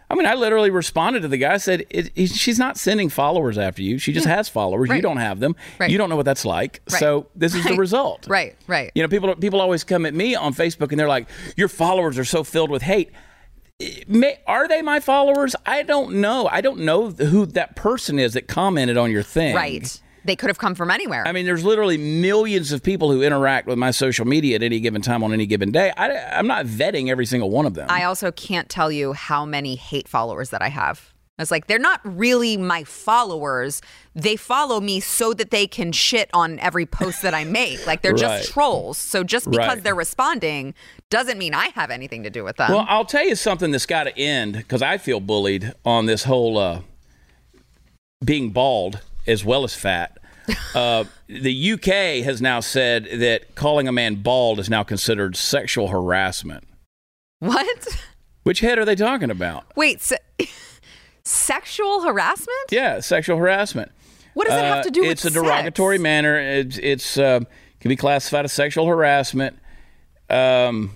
[0.10, 1.54] I mean, I literally responded to the guy.
[1.54, 4.00] I said, it, it, "She's not sending followers after you.
[4.00, 4.90] She just has followers.
[4.90, 5.56] You don't have them.
[5.78, 5.90] Right.
[5.92, 6.82] You don't know what that's like.
[6.92, 7.00] Right.
[7.00, 8.28] So this is the result.
[8.28, 8.92] Right, right.
[8.96, 12.18] You know, people people always come at me on Facebook and they're like, "Your followers
[12.18, 13.12] are so filled with hate."
[14.08, 15.56] May, are they my followers?
[15.66, 16.50] I don't know.
[16.52, 19.56] I don't know who that person is that commented on your thing.
[19.56, 20.02] Right.
[20.30, 21.28] They could have come from anywhere.
[21.28, 24.80] I mean, there's literally millions of people who interact with my social media at any
[24.80, 25.92] given time on any given day.
[25.98, 27.88] I, I'm not vetting every single one of them.
[27.90, 31.12] I also can't tell you how many hate followers that I have.
[31.40, 33.82] I was like, they're not really my followers.
[34.14, 37.88] They follow me so that they can shit on every post that I make.
[37.88, 38.20] Like they're Right.
[38.20, 39.00] just trolls.
[39.00, 39.84] So just because Right.
[39.84, 40.76] they're responding
[41.10, 42.70] doesn't mean I have anything to do with them.
[42.72, 46.26] Well, I'll tell you something that's got to end because I feel bullied on this
[46.26, 46.82] whole uh,
[48.24, 50.19] being bald as well as fat.
[50.76, 55.88] Uh, the UK has now said that calling a man bald is now considered sexual
[55.90, 56.64] harassment.
[57.40, 57.88] what?
[58.44, 59.66] Which head are they talking about?
[59.76, 60.18] Wait, se-
[61.24, 62.58] sexual harassment?
[62.72, 63.92] Yeah, sexual harassment.
[64.34, 65.34] What does it have Uh, to do with It's a sex?
[65.42, 66.40] derogatory manner.
[66.40, 67.42] It's, it's uh,
[67.80, 69.58] can be classified as sexual harassment.
[70.30, 70.92] Um,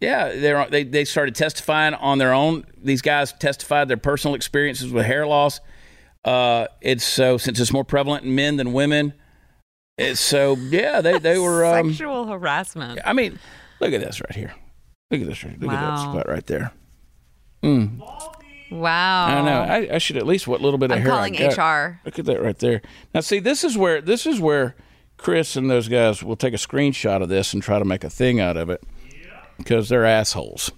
[0.00, 2.64] yeah, they're, they they started testifying on their own.
[2.76, 5.60] These guys testified their personal experiences with hair loss.
[6.28, 9.14] Uh, it's so since it's more prevalent in men than women.
[9.96, 11.00] It's so yeah.
[11.00, 11.64] They they were.
[11.64, 13.00] Um, Sexual harassment.
[13.04, 13.38] I mean,
[13.80, 14.54] look at this right here.
[15.10, 15.42] Look at this.
[15.42, 16.72] Look at that spot right there.
[18.70, 19.26] Wow.
[19.26, 19.60] I don't know.
[19.62, 21.56] I, I should at least what little bit of I'm hair calling I got.
[21.56, 22.00] HR.
[22.04, 22.82] Look at that right there.
[23.14, 24.76] Now, see, this is where this is where
[25.16, 28.10] Chris and those guys will take a screenshot of this and try to make a
[28.10, 28.82] thing out of it
[29.56, 30.70] because they're assholes.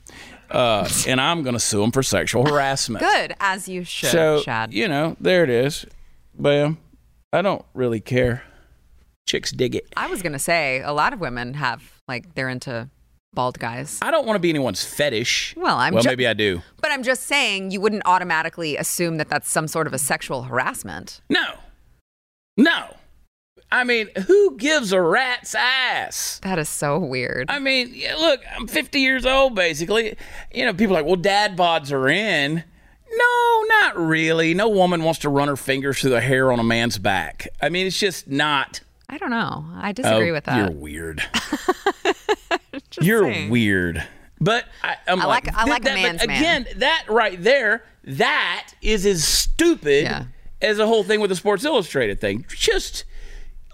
[0.51, 3.05] Uh, and I'm going to sue him for sexual harassment.
[3.05, 4.73] Good, as you should, So Shad.
[4.75, 5.87] you know, there it is.
[6.35, 6.79] Bam.
[7.33, 8.43] I don't really care.
[9.29, 9.87] Chicks dig it.
[9.97, 12.89] I was gonna say a lot of women have like they're into
[13.33, 14.01] bald guys.
[14.03, 15.55] I don't want to be anyone's fetish.
[15.57, 16.63] Well, I'm well, ju- maybe I do.
[16.83, 20.43] But I'm just saying you wouldn't automatically assume that that's some sort of a sexual
[20.45, 21.21] harassment.
[21.29, 21.45] No,
[22.57, 22.97] no.
[23.73, 26.41] I mean, who gives a rat's ass?
[26.43, 27.51] That is so weird.
[27.51, 30.17] I mean, look, I'm 50 years old, basically.
[30.53, 32.65] You know, people are like, well, dad bods are in.
[33.13, 34.55] No, not really.
[34.55, 37.47] No woman wants to run her fingers through the hair on a man's back.
[37.63, 38.81] I mean, it's just not.
[39.09, 39.65] I don't know.
[39.77, 40.57] I disagree Oh, with that.
[40.57, 41.23] You're weird.
[43.01, 43.51] You're saying.
[43.51, 44.07] weird.
[44.41, 46.37] But I, I'm I like- I like that, man's man.
[46.37, 50.25] Again, that right there, that is as stupid Yeah.
[50.63, 52.45] as the whole thing with the Sports Illustrated thing.
[52.49, 53.05] Just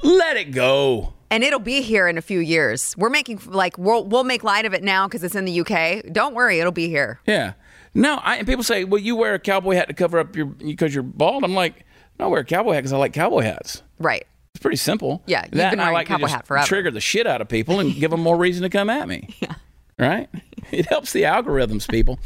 [0.03, 1.13] let it go.
[1.31, 2.95] And it'll be here in a few years.
[2.97, 6.13] We're making like we'll we'll make light of it now because it's in the UK.
[6.13, 7.21] Don't worry, it'll be here.
[7.27, 7.55] Yeah.
[7.95, 10.47] No, I, and people say, well, you wear a cowboy hat to cover up your
[10.47, 11.43] because you're bald.
[11.45, 11.85] I'm like,
[12.19, 13.83] no, I wear a cowboy hat because I like cowboy hats.
[13.99, 14.27] Right.
[14.55, 15.23] It's pretty simple.
[15.27, 16.67] Yeah, you've that been I wearing a like to cowboy hat forever.
[16.67, 19.35] Trigger the shit out of people and give them more reason to come at me.
[19.41, 19.55] Yeah.
[19.99, 20.29] Right?
[20.73, 22.19] It helps the algorithms, people.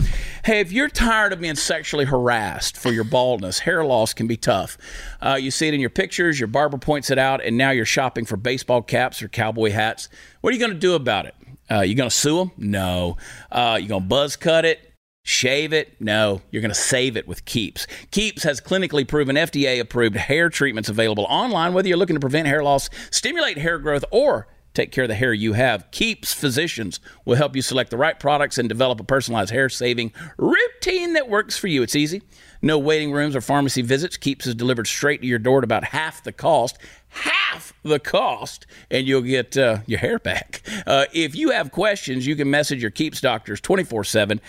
[0.47, 4.39] hey, if you're tired of being sexually harassed for your baldness, hair loss can be
[4.39, 4.79] tough.
[5.21, 7.85] Uh, you see it in your pictures, your barber points it out, and now you're
[7.85, 10.09] shopping for baseball caps or cowboy hats.
[10.41, 11.35] What are you going to do about it?
[11.71, 12.53] Uh, you going to sue them?
[12.57, 13.19] No.
[13.53, 14.91] Uh, you going to buzz cut it?
[15.23, 16.01] Shave it?
[16.01, 17.87] No, you're going to save it with Keeps.
[18.11, 22.49] Keeps has clinically proven FDA approved hair treatments available online, whether you're looking to prevent
[22.49, 25.91] hair loss, stimulate hair growth, or take care of the hair you have.
[25.91, 30.13] Keeps physicians will help you select the right products and develop a personalized hair saving
[30.37, 31.83] routine that works for you.
[31.83, 32.23] It's easy.
[32.63, 34.17] No waiting rooms or pharmacy visits.
[34.17, 36.79] Keeps is delivered straight to your door at about half the cost.
[37.11, 40.63] Half the cost, and you'll get uh, your hair back.
[40.87, 44.41] Uh, if you have questions, you can message your Keeps doctors 24 7.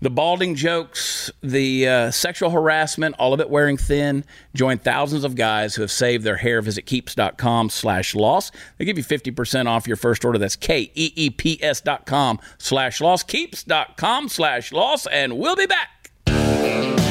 [0.00, 4.24] The balding jokes, the uh, sexual harassment, all of it wearing thin.
[4.54, 6.60] Join thousands of guys who have saved their hair.
[6.60, 8.50] Visit keeps.com slash loss.
[8.78, 10.38] They give you 50% off your first order.
[10.38, 13.22] That's K E E P S dot com slash loss.
[13.22, 15.06] Keeps.com slash loss.
[15.06, 17.07] And we'll be back.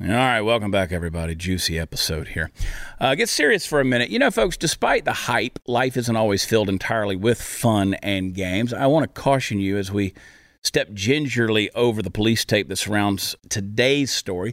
[0.00, 1.36] All right, welcome back, everybody.
[1.36, 2.50] Juicy episode here.
[2.98, 4.10] Uh, get serious for a minute.
[4.10, 8.72] You know, folks, despite the hype, life isn't always filled entirely with fun and games.
[8.72, 10.12] I want to caution you as we
[10.62, 14.52] step gingerly over the police tape that surrounds today's story.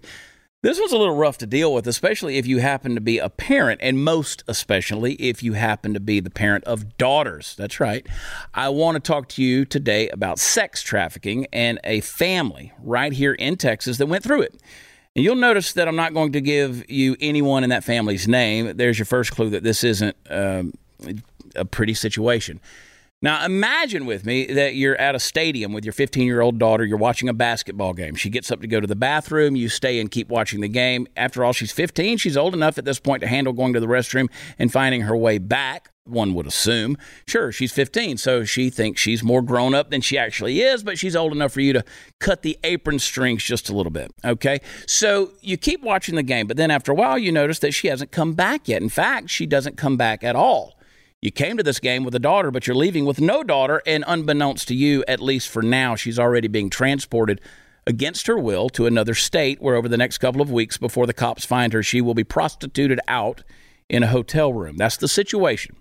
[0.62, 3.28] This one's a little rough to deal with, especially if you happen to be a
[3.30, 7.56] parent, and most especially if you happen to be the parent of daughters.
[7.56, 8.06] That's right.
[8.54, 13.34] I want to talk to you today about sex trafficking and a family right here
[13.34, 14.62] in Texas that went through it.
[15.16, 18.78] And you'll notice that I'm not going to give you anyone in that family's name.
[18.78, 20.74] There's your first clue that this isn't um,
[21.56, 22.62] a pretty situation.
[23.24, 26.84] Now, imagine with me that you're at a stadium with your 15 year old daughter.
[26.84, 28.16] You're watching a basketball game.
[28.16, 29.56] She gets up to go to the bathroom.
[29.56, 31.08] You stay and keep watching the game.
[31.16, 32.18] After all, she's 15.
[32.18, 35.16] She's old enough at this point to handle going to the restroom and finding her
[35.16, 36.98] way back, one would assume.
[37.28, 40.98] Sure, she's 15, so she thinks she's more grown up than she actually is, but
[40.98, 41.86] she's old enough for you to
[42.20, 44.12] cut the apron strings just a little bit.
[44.26, 44.62] Okay?
[44.88, 47.88] So you keep watching the game, but then after a while, you notice that she
[47.88, 48.82] hasn't come back yet.
[48.82, 50.76] In fact, she doesn't come back at all.
[51.22, 54.04] You came to this game with a daughter, but you're leaving with no daughter, and
[54.08, 57.40] unbeknownst to you, at least for now, she's already being transported
[57.86, 61.14] against her will to another state where over the next couple of weeks before the
[61.14, 63.44] cops find her, she will be prostituted out
[63.88, 64.78] in a hotel room.
[64.78, 65.76] That's the situation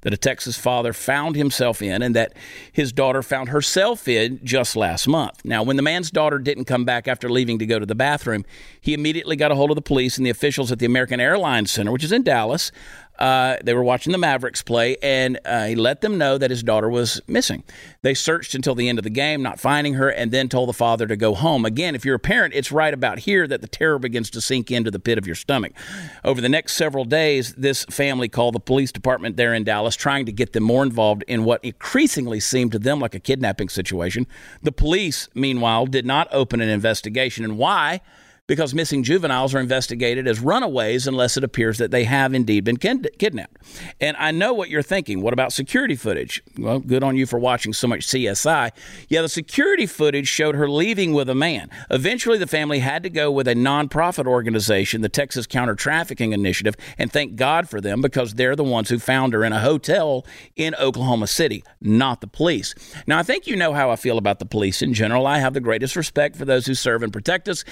[0.00, 2.32] that a Texas father found himself in and that
[2.72, 5.44] his daughter found herself in just last month.
[5.44, 8.44] Now, when the man's daughter didn't come back after leaving to go to the bathroom,
[8.80, 11.70] he immediately got a hold of the police and the officials at the American Airlines
[11.70, 12.72] Center, which is in Dallas.
[13.20, 16.62] Uh, they were watching the Mavericks play, and uh, he let them know that his
[16.62, 17.62] daughter was missing.
[18.00, 20.74] They searched until the end of the game, not finding her, and then told the
[20.74, 21.66] father to go home.
[21.66, 24.70] Again, if you're a parent, it's right about here that the terror begins to sink
[24.70, 25.72] into the pit of your stomach.
[26.24, 30.24] Over the next several days, this family called the police department there in Dallas, trying
[30.24, 34.26] to get them more involved in what increasingly seemed to them like a kidnapping situation.
[34.62, 37.44] The police, meanwhile, did not open an investigation.
[37.44, 38.00] And why?
[38.50, 42.76] Because missing juveniles are investigated as runaways unless it appears that they have indeed been
[42.76, 43.56] kidnapped.
[44.00, 45.22] And I know what you're thinking.
[45.22, 46.42] What about security footage?
[46.58, 48.72] Well, good on you for watching so much CSI.
[49.08, 51.70] Yeah, the security footage showed her leaving with a man.
[51.90, 56.74] Eventually, the family had to go with a nonprofit organization, the Texas Counter Trafficking Initiative,
[56.98, 60.26] and thank God for them because they're the ones who found her in a hotel
[60.56, 62.74] in Oklahoma City, not the police.
[63.06, 65.24] Now, I think you know how I feel about the police in general.
[65.24, 67.64] I have the greatest respect for those who serve and protect us.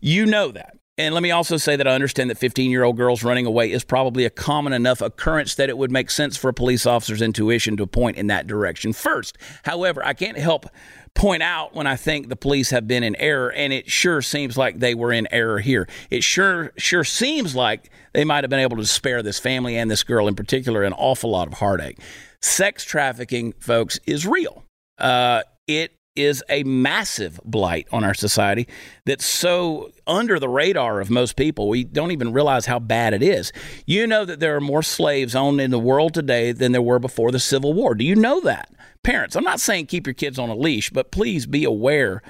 [0.00, 0.76] You you know that.
[0.98, 3.72] And let me also say that I understand that 15 year old girls running away
[3.72, 7.22] is probably a common enough occurrence that it would make sense for a police officer's
[7.22, 9.38] intuition to point in that direction first.
[9.64, 10.66] However, I can't help
[11.14, 14.56] point out when I think the police have been in error, and it sure seems
[14.56, 15.88] like they were in error here.
[16.10, 19.90] It sure sure seems like they might have been able to spare this family and
[19.90, 21.98] this girl in particular an awful lot of heartache.
[22.42, 24.64] Sex trafficking, folks, is real.
[24.98, 28.68] Uh, it is a massive blight on our society
[29.06, 31.68] that's so under the radar of most people.
[31.68, 33.52] We don't even realize how bad it is.
[33.86, 36.98] You know that there are more slaves owned in the world today than there were
[36.98, 37.94] before the Civil War.
[37.94, 38.70] Do you know that?
[39.02, 42.22] Parents, I'm not saying keep your kids on a leash, but please be aware.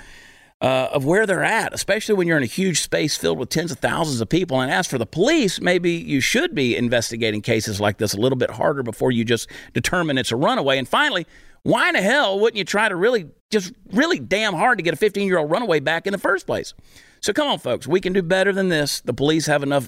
[0.60, 3.72] Uh, of where they're at, especially when you're in a huge space filled with tens
[3.72, 4.60] of thousands of people.
[4.60, 8.38] And as for the police, maybe you should be investigating cases like this a little
[8.38, 10.78] bit harder before you just determine it's a runaway.
[10.78, 11.26] And finally,
[11.62, 14.94] why in the hell wouldn't you try to really, just really damn hard to get
[14.94, 16.74] a 15 year old runaway back in the first place?
[17.20, 19.00] So come on, folks, we can do better than this.
[19.00, 19.86] The police have enough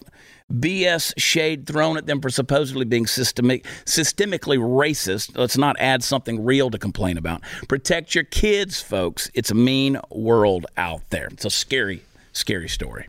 [0.53, 5.37] BS shade thrown at them for supposedly being systemic, systemically racist.
[5.37, 7.43] Let's not add something real to complain about.
[7.67, 9.33] Protect your kids, folks.
[9.35, 11.27] It's a mean world out there.
[11.33, 13.09] It's a scary, scary story.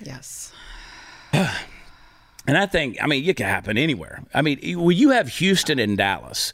[0.00, 0.52] Yes.
[2.48, 4.22] And I think, I mean, it can happen anywhere.
[4.32, 6.52] I mean, when you have Houston and Dallas,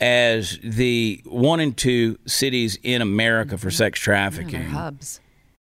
[0.00, 4.62] as the one and two cities in America for sex trafficking.
[4.62, 5.20] Yeah, hubs.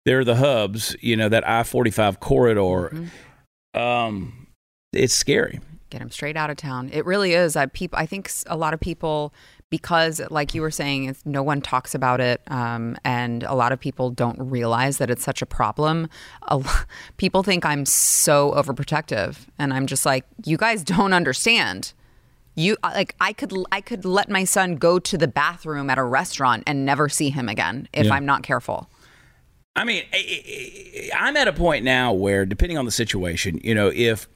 [0.04, 2.90] They're the hubs, you know, that I 45 corridor.
[2.92, 3.80] Mm-hmm.
[3.80, 4.48] Um,
[4.92, 5.60] it's scary.
[5.90, 6.90] Get them straight out of town.
[6.92, 7.56] It really is.
[7.56, 9.32] I, peop- I think a lot of people,
[9.70, 13.80] because like you were saying, no one talks about it, um, and a lot of
[13.80, 16.08] people don't realize that it's such a problem.
[16.42, 16.62] A,
[17.16, 21.94] people think I'm so overprotective, and I'm just like, you guys don't understand
[22.54, 26.02] you like i could i could let my son go to the bathroom at a
[26.02, 28.14] restaurant and never see him again if yeah.
[28.14, 28.88] i'm not careful
[29.76, 30.02] i mean
[31.16, 34.28] i'm at a point now where depending on the situation you know if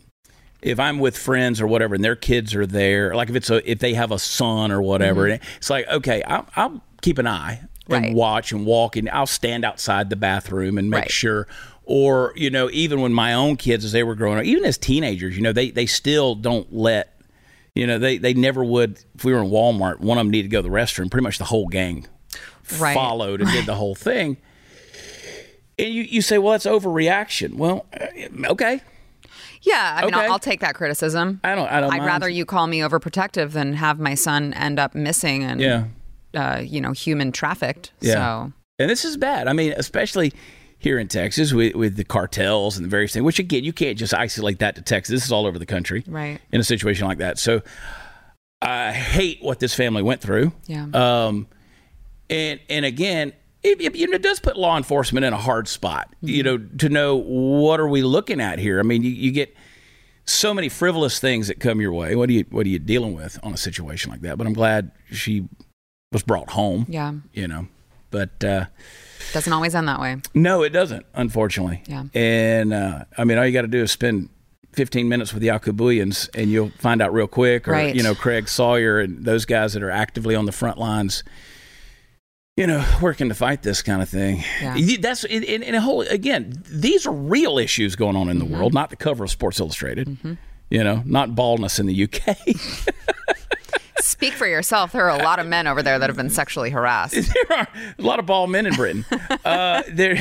[0.63, 3.71] if i'm with friends or whatever and their kids are there like if it's a
[3.71, 5.43] if they have a son or whatever mm-hmm.
[5.57, 8.13] it's like okay I'll, I'll, keep an eye and right.
[8.13, 11.11] watch and walk and i'll stand outside the bathroom and make right.
[11.13, 11.47] sure
[11.85, 14.77] or you know even when my own kids as they were growing up even as
[14.77, 17.18] teenagers you know they they still don't let
[17.79, 18.99] you know, they, they never would.
[19.15, 21.09] If we were in Walmart, one of them needed to go to the restroom.
[21.09, 22.09] Pretty much the whole gang
[22.81, 22.93] right.
[22.93, 24.37] followed and did the whole thing.
[25.79, 27.55] And you, you say, well, that's overreaction.
[27.55, 28.81] Well, uh, okay.
[29.63, 30.25] Yeah, I mean, okay.
[30.25, 31.41] I'll, I'll, take that criticism.
[31.45, 31.69] I don't.
[31.69, 31.93] I don't.
[31.93, 32.07] I'd mind.
[32.07, 35.85] rather you call me overprotective than have my son end up missing and, yeah.
[36.35, 37.93] uh, you know, human trafficked.
[38.01, 38.15] Yeah.
[38.15, 38.53] So.
[38.81, 39.47] And this is bad.
[39.47, 40.33] I mean, especially
[40.79, 43.99] here in Texas with, with the cartels and the various things, which again, you can't
[43.99, 45.13] just isolate that to Texas.
[45.13, 46.05] This is all over the country.
[46.07, 46.41] Right.
[46.53, 47.39] In a situation like that.
[47.39, 47.63] So
[48.63, 50.53] I hate what this family went through.
[50.67, 50.87] Yeah.
[50.93, 51.49] Um,
[52.31, 56.29] and, and again, it, it, it, does put law enforcement in a hard spot, mm-hmm.
[56.29, 58.79] you know, to know what are we looking at here.
[58.79, 59.55] I mean, you, you get
[60.27, 62.15] so many frivolous things that come your way.
[62.15, 64.39] What are you what are you dealing with on a situation like that?
[64.39, 65.49] But I'm glad she
[66.13, 66.87] was brought home.
[66.89, 67.15] Yeah.
[67.33, 67.69] You know,
[68.11, 68.67] but uh,
[69.33, 70.17] doesn't always end that way.
[70.35, 71.83] No, it doesn't, unfortunately.
[71.87, 72.05] Yeah.
[72.15, 74.31] And uh, I mean, all you got to do is spend
[74.73, 77.69] 15 minutes with the Jaco Booyens and you'll find out real quick.
[77.69, 77.95] Or, right.
[77.95, 81.25] you know, Craig Sawyer and those guys that are actively on the front lines,
[82.57, 84.45] you know, working to fight this kind of thing.
[84.61, 84.97] Yeah.
[85.01, 88.55] That's in, a whole, again, these are real issues going on in the mm-hmm.
[88.55, 90.09] world, not the cover of Sports Illustrated.
[90.09, 90.35] Mm-hmm.
[90.71, 92.37] You know, not baldness in the UK.
[94.19, 94.91] Speak for yourself.
[94.91, 97.15] There are a lot of men over there that have been sexually harassed.
[97.49, 99.05] There are a lot of bald men in Britain.
[99.45, 100.17] uh, there,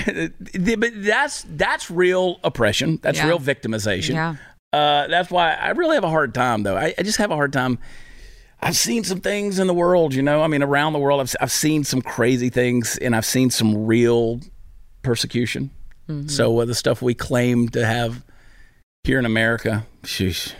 [0.77, 2.99] but that's that's real oppression.
[3.01, 3.27] That's yeah.
[3.27, 4.13] real victimization.
[4.13, 4.35] Yeah.
[4.71, 6.77] Uh, that's why I really have a hard time, though.
[6.77, 7.79] I, I just have a hard time.
[8.61, 10.43] I've seen some things in the world, you know.
[10.43, 13.87] I mean, around the world, I've, I've seen some crazy things, and I've seen some
[13.87, 14.41] real
[15.01, 15.71] persecution.
[16.27, 18.23] So uh, the stuff we claim to have
[19.03, 20.53] here in America, sheesh.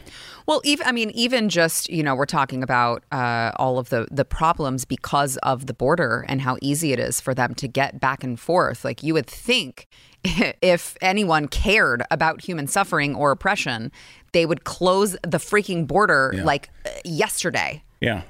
[0.48, 4.08] Well, even I mean, even just you know, we're talking about uh, all of the
[4.10, 8.00] the problems because of the border and how easy it is for them to get
[8.00, 8.86] back and forth.
[8.86, 9.88] Like you would think,
[10.24, 13.92] if anyone cared about human suffering or oppression,
[14.32, 16.44] they would close the freaking border Yeah.
[16.44, 17.84] like uh, yesterday.
[18.00, 18.22] Yeah.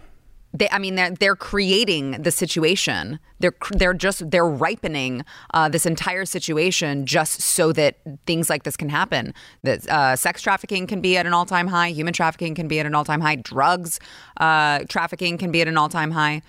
[0.58, 3.20] They, I mean, they're, they're creating the situation.
[3.39, 8.76] They're they're just they're ripening uh, this entire situation just so that things like this
[8.76, 9.34] can happen.
[9.64, 11.89] That uh, sex trafficking can be at an all time high.
[11.89, 13.36] Human trafficking can be at an all time high.
[13.36, 13.99] Drugs
[14.38, 16.41] uh, trafficking can be at an all time high.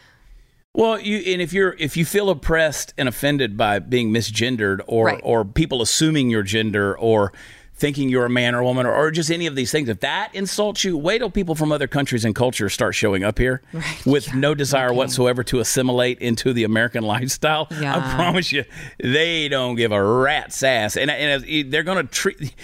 [0.75, 5.07] Well, you and if you're if you feel oppressed and offended by being misgendered or
[5.07, 5.21] Right.
[5.25, 7.33] or people assuming your gender or
[7.79, 10.01] thinking you're a man or a woman or, or just any of these things, if
[10.01, 13.63] that insults you, wait till people from other countries and cultures start showing up here
[14.07, 17.69] with no desire whatsoever to assimilate into the American lifestyle.
[17.71, 18.65] I promise you,
[19.03, 22.55] they don't give a rat's ass, and and they're going to treat.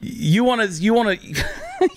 [0.00, 1.44] You want to you want to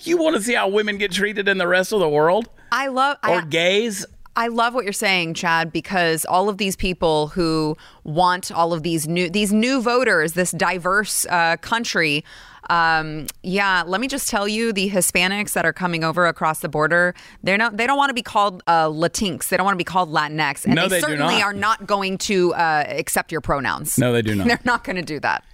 [0.02, 2.88] you want to see how women get treated in the rest of the world I
[2.88, 4.04] love or I, gays?
[4.36, 8.82] I love what you're saying, Chad, because all of these people who want all of
[8.82, 12.24] these new these new voters, this diverse uh, country.
[12.70, 16.68] Um, yeah, let me just tell you, the Hispanics that are coming over across the
[16.68, 19.48] border, they're not they don't want to be called uh, Latinx.
[19.48, 21.42] They don't want to be called Latinx, and No, they, they certainly not.
[21.42, 23.98] are not going to uh, accept your pronouns.
[23.98, 24.46] No, they do not.
[24.48, 25.44] They're not going to do that.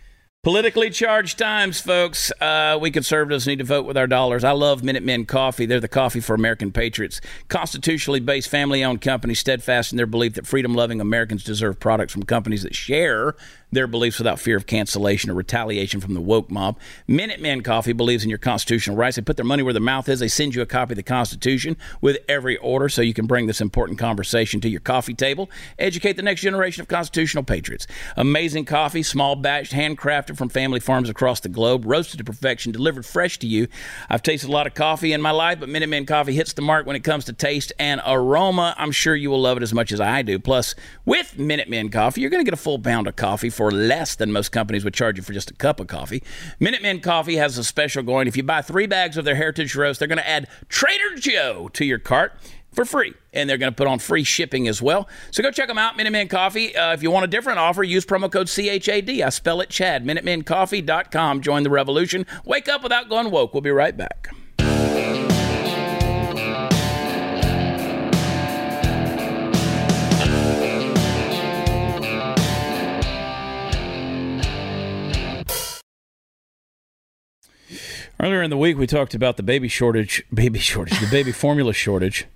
[0.42, 2.32] Politically charged times, folks.
[2.40, 4.42] Uh, we conservatives need to vote with our dollars.
[4.42, 5.66] I love Minutemen Coffee.
[5.66, 7.20] They're the coffee for American patriots.
[7.48, 12.14] Constitutionally based, family owned company, steadfast in their belief that freedom loving Americans deserve products
[12.14, 13.34] from companies that share
[13.72, 16.78] their beliefs without fear of cancellation or retaliation from the woke mob.
[17.06, 19.16] Minutemen Coffee believes in your constitutional rights.
[19.16, 20.20] They put their money where their mouth is.
[20.20, 23.46] They send you a copy of the Constitution with every order so you can bring
[23.46, 25.50] this important conversation to your coffee table.
[25.78, 27.86] Educate the next generation of constitutional patriots.
[28.16, 33.06] Amazing coffee, small batched, handcrafted from family farms across the globe, roasted to perfection, delivered
[33.06, 33.68] fresh to you.
[34.08, 36.86] I've tasted a lot of coffee in my life, but Minutemen Coffee hits the mark
[36.86, 38.74] when it comes to taste and aroma.
[38.78, 40.38] I'm sure you will love it as much as I do.
[40.38, 44.14] Plus, with Minutemen Coffee, you're going to get a full pound of coffee for less
[44.14, 46.22] than most companies would charge you for just a cup of coffee.
[46.58, 48.26] Minutemen Coffee has a special going.
[48.26, 51.68] If you buy three bags of their Heritage Roast, they're going to add Trader Joe
[51.74, 52.32] to your cart
[52.72, 53.12] for free.
[53.34, 55.10] And they're going to put on free shipping as well.
[55.30, 56.74] So go check them out, Minutemen Coffee.
[56.74, 59.20] Uh, if you want a different offer, use promo code CHAD.
[59.20, 60.06] I spell it Chad.
[60.06, 61.42] MinutemenCoffee.com.
[61.42, 62.24] Join the revolution.
[62.46, 63.52] Wake up without going woke.
[63.52, 64.30] We'll be right back.
[78.22, 81.72] Earlier in the week, we talked about the baby shortage, baby shortage, the baby formula
[81.72, 82.26] shortage.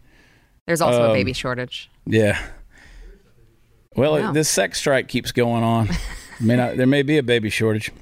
[0.66, 1.90] There's also Um, a baby shortage.
[2.06, 2.40] Yeah.
[3.96, 4.32] Well, Wow.
[4.32, 5.88] this sex strike keeps going on.
[6.40, 7.90] may not, there may be a baby shortage.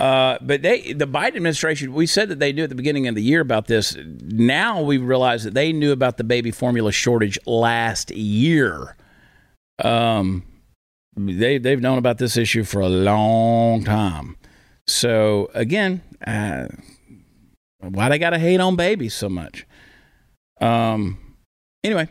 [0.00, 3.14] Uh, but they, the Biden administration, we said that they knew at the beginning of
[3.14, 3.96] the year about this.
[4.22, 8.96] Now we realize that they knew about the baby formula shortage last year.
[9.82, 10.44] Um,
[11.16, 14.36] they they've known about this issue for a long time.
[14.88, 16.66] So again, uh,
[17.80, 19.66] why they got to hate on babies so much?
[20.60, 21.18] Um.
[21.84, 22.08] Anyway,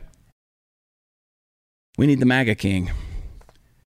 [1.98, 2.92] we need the MAGA king.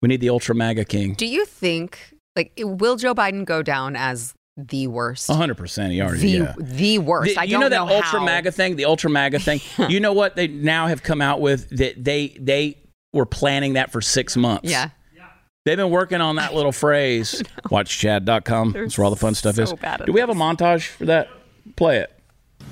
[0.02, 1.14] We need the ultra MAGA king.
[1.14, 5.30] Do you think like will Joe Biden go down as the worst?
[5.30, 5.94] hundred percent.
[5.94, 6.20] He already.
[6.22, 6.54] the yeah.
[6.58, 7.36] the worst.
[7.36, 8.26] The- I you don't know that ultra how.
[8.26, 9.60] MAGA thing, the ultra MAGA thing.
[9.90, 12.78] you know what they now have come out with that they they
[13.14, 14.70] were planning that for six months.
[14.70, 14.90] Yeah.
[15.70, 17.44] They've been working on that little phrase.
[17.66, 18.72] WatchChad.com.
[18.72, 19.74] That's where all the fun stuff so is.
[20.04, 21.30] Do we have a montage for that?
[21.76, 22.12] Play it.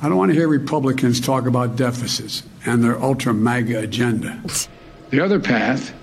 [0.02, 4.42] I don't want to hear Republicans talk about deficits and their ultra MAGA agenda.
[5.10, 5.94] The other path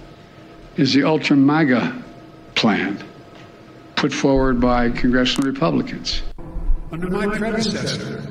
[0.76, 2.03] is the ultra MAGA
[2.55, 3.05] plan
[3.97, 6.22] put forward by congressional Republicans.
[6.90, 8.26] Under my predecessor,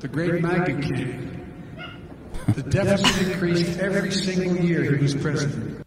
[0.00, 1.46] the great MAGA king,
[2.48, 5.86] the deficit increased every single year he was president.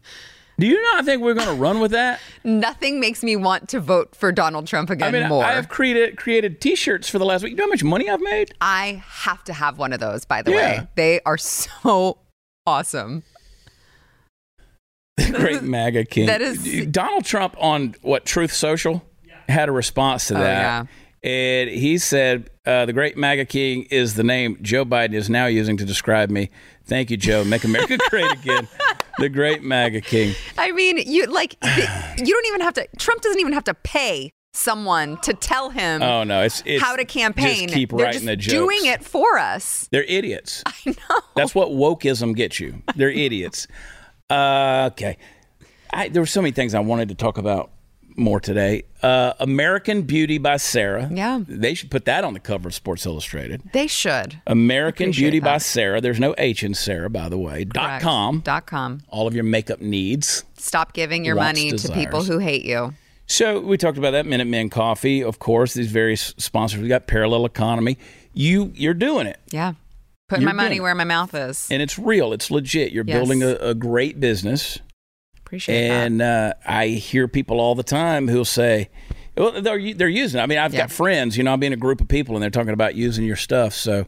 [0.59, 2.19] Do you not think we're going to run with that?
[2.43, 5.43] Nothing makes me want to vote for Donald Trump again I mean, more.
[5.45, 7.51] I have created created T-shirts for the last week.
[7.51, 8.53] You know how much money I've made?
[8.59, 10.57] I have to have one of those, by the Yeah.
[10.57, 10.87] way.
[10.95, 12.17] They are so
[12.65, 13.23] awesome.
[15.31, 16.25] Great MAGA king.
[16.27, 19.03] That is- Donald Trump on what Truth Social
[19.49, 20.87] had a response to Oh, that.
[21.23, 25.45] And he said, uh, "The great MAGA king is the name Joe Biden is now
[25.47, 26.49] using to describe me.
[26.87, 27.43] Thank you, Joe.
[27.43, 28.67] Make America great again.
[29.19, 30.33] The great MAGA king.
[30.57, 31.55] I mean, you like
[32.17, 36.01] you don't even have to Trump doesn't even have to pay someone to tell him
[36.01, 37.67] Oh no, it's, it's how to campaign.
[37.67, 38.53] Just keep They're writing just the jokes.
[38.53, 39.87] doing it for us.
[39.91, 40.63] They're idiots.
[40.65, 41.21] I know.
[41.35, 42.81] That's what wokeism gets you.
[42.95, 43.67] They're idiots.
[44.29, 45.17] Uh, okay.
[45.93, 47.71] I, there were so many things I wanted to talk about
[48.17, 48.83] more today.
[49.01, 51.09] Uh, American Beauty by Sara.
[51.11, 51.41] Yeah.
[51.47, 53.61] They should put that on the cover of Sports Illustrated.
[53.73, 54.41] They should.
[54.47, 55.59] American Beauty by.
[55.59, 56.01] Sara.
[56.01, 57.63] There's no H in Sara, by the way.
[57.63, 58.39] Dot com.
[58.41, 59.01] Dot com.
[59.09, 60.43] All of your makeup needs.
[60.57, 62.93] Stop giving your Wants, money to people who hate you.
[63.27, 65.73] So we talked about that Minutemen Coffee, of course.
[65.73, 66.79] These various sponsors.
[66.81, 67.97] We got Parallel Economy.
[68.33, 69.73] You you're doing it, Yeah.
[70.29, 71.67] Putting You're my money where my mouth is.
[71.71, 72.33] and it's real.
[72.33, 72.91] It's legit.
[72.91, 73.17] You're Yes.
[73.17, 74.79] building a, a great business.
[75.47, 78.89] Appreciate And uh, I hear people all the time who'll say,
[79.37, 80.43] well, they're, they're using it.
[80.43, 80.81] I mean, I've Yeah.
[80.81, 82.95] got friends, you know, I'm be in a group of people and they're talking about
[82.95, 83.73] using your stuff.
[83.73, 84.07] So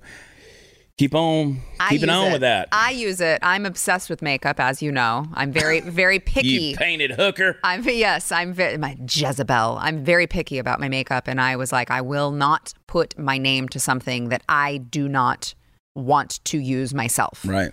[0.98, 2.32] keep on, keeping on it.
[2.34, 2.68] with that.
[2.74, 3.40] I use it.
[3.42, 5.28] I'm obsessed with makeup, as you know.
[5.34, 6.48] I'm very, very picky.
[6.50, 7.58] you painted hooker.
[7.64, 9.78] I'm yes, I'm very, my Jezebel.
[9.80, 13.38] I'm very picky about my makeup, and I was like, I will not put my
[13.38, 15.54] name to something that I do not
[15.96, 17.46] want to use myself.
[17.48, 17.72] Right.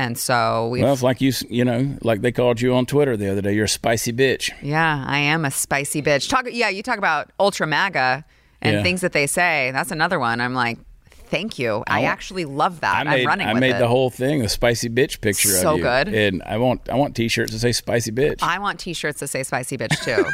[0.00, 3.16] And so we, Well, it's like you, you know, like they called you on Twitter
[3.18, 3.52] the other day.
[3.52, 4.50] You're a spicy bitch.
[4.62, 6.28] yeah, I am a spicy bitch.
[6.30, 8.24] Talk, yeah, you talk about ultra MAGA
[8.62, 8.82] and Yeah.
[8.82, 9.70] things that they say.
[9.74, 10.40] That's another one.
[10.40, 10.78] I'm like,
[11.10, 11.84] thank you.
[11.86, 13.06] I, I- actually love that.
[13.06, 13.78] I made, am running I made it.
[13.78, 15.82] the whole thing a spicy bitch picture So of you.
[15.84, 16.08] good.
[16.14, 18.38] And I want, I want t-shirts to say spicy bitch.
[18.42, 20.24] I want T-shirts to say "spicy bitch" too.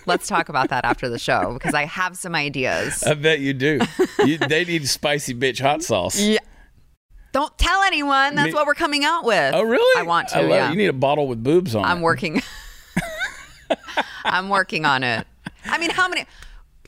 [0.06, 3.02] Let's talk about that after the show because I have some ideas.
[3.04, 3.80] I bet you do.
[4.24, 6.18] you, they need spicy bitch hot sauce.
[6.30, 6.38] Yeah.
[7.32, 8.34] Don't tell anyone.
[8.34, 9.54] That's Me- what we're coming out with.
[9.54, 10.00] Oh, really?
[10.00, 10.38] I want to.
[10.38, 10.68] I love yeah.
[10.68, 10.70] it.
[10.70, 12.02] You need a bottle with boobs on I'm it.
[12.02, 12.42] working.
[14.24, 15.26] I'm working on it.
[15.64, 16.26] I mean, how many?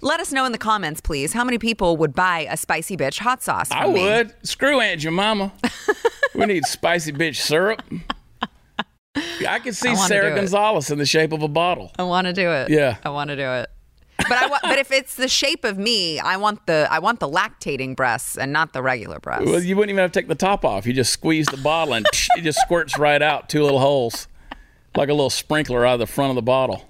[0.01, 1.33] Let us know in the comments, please.
[1.33, 3.69] How many people would buy a spicy bitch hot sauce?
[3.69, 4.03] From I me?
[4.03, 4.35] would.
[4.45, 5.53] Screw Aunt Jemima.
[6.35, 7.83] we need spicy bitch syrup.
[9.15, 10.37] I can see I wanna Sara do it.
[10.37, 11.93] Gonzales in the shape of a bottle.
[11.99, 12.71] I want to do it.
[12.71, 12.97] Yeah.
[13.05, 13.71] I want to do it.
[14.29, 14.63] But I want.
[14.63, 18.37] but if it's the shape of me, I want the I want the lactating breasts
[18.39, 19.47] and not the regular breasts.
[19.47, 20.87] Well, you wouldn't even have to take the top off.
[20.87, 22.07] You just squeeze the bottle and
[22.37, 24.29] it just squirts right out two little holes,
[24.97, 26.89] like a little sprinkler out of the front of the bottle.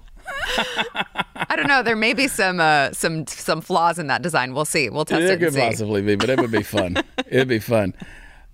[1.35, 1.83] I don't know.
[1.83, 4.53] There may be some uh, some some flaws in that design.
[4.53, 4.89] We'll see.
[4.89, 5.59] We'll test There it and could see.
[5.61, 6.97] possibly be, but it would be fun.
[7.27, 7.93] It'd be fun.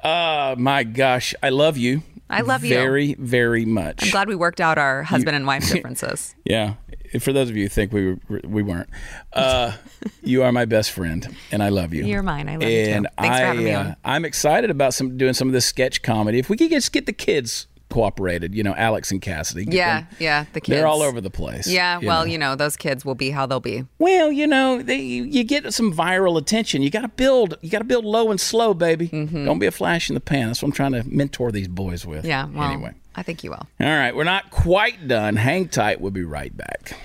[0.03, 2.03] Uh, my gosh, I love you.
[2.29, 2.69] I love you.
[2.69, 4.03] very, very much.
[4.03, 6.35] I'm glad we worked out our husband and wife differences.
[6.45, 6.75] Yeah.
[7.19, 8.89] For those of you who think we were, we weren't,
[9.33, 9.73] uh,
[10.23, 12.05] you are my best friend, and I love you.
[12.05, 12.49] You're mine.
[12.49, 12.91] I love you too.
[12.91, 13.95] and Thanks I, for having me uh.
[14.05, 16.39] I'm excited about some doing some of this sketch comedy.
[16.39, 19.65] If we could just get the kids cooperated, you know, Alex and Cassidy.
[19.67, 20.45] Yeah, them- yeah.
[20.53, 20.77] The kids.
[20.77, 21.67] They're all over the place.
[21.67, 22.31] Yeah, you well, know.
[22.31, 23.85] you know, those kids will be how they'll be.
[23.97, 26.81] Well, you know, they, you, you get some viral attention.
[26.81, 27.57] You got to build.
[27.61, 29.07] You got to build low and slow, baby.
[29.07, 30.47] Don't be a flash in the pan.
[30.47, 32.19] That's what I'm trying to mentor these boys with.
[32.19, 32.27] Mm-hmm.
[32.27, 32.93] Yeah, well, Anyway.
[33.19, 33.67] I think you will.
[33.81, 35.35] All right, we're not quite done.
[35.35, 35.99] Hang tight.
[35.99, 36.95] We'll be right back.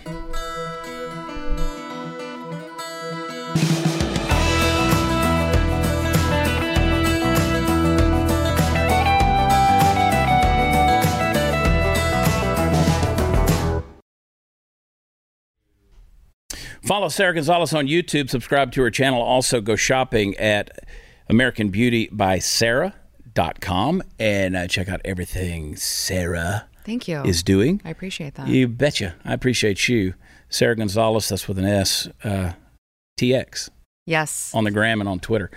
[16.84, 18.30] Follow Sara Gonzales on YouTube.
[18.30, 19.20] Subscribe to her channel.
[19.20, 20.70] Also, go shopping at
[23.34, 27.22] AmericanBeautyBySara.com and uh, check out everything Sara Thank you.
[27.22, 27.80] is doing.
[27.84, 28.48] I appreciate that.
[28.48, 29.14] You betcha.
[29.24, 30.14] I appreciate you.
[30.48, 32.52] Sara Gonzales, that's with an S, uh,
[33.18, 33.70] TX
[34.06, 34.54] yes.
[34.54, 35.50] on the gram and on Twitter.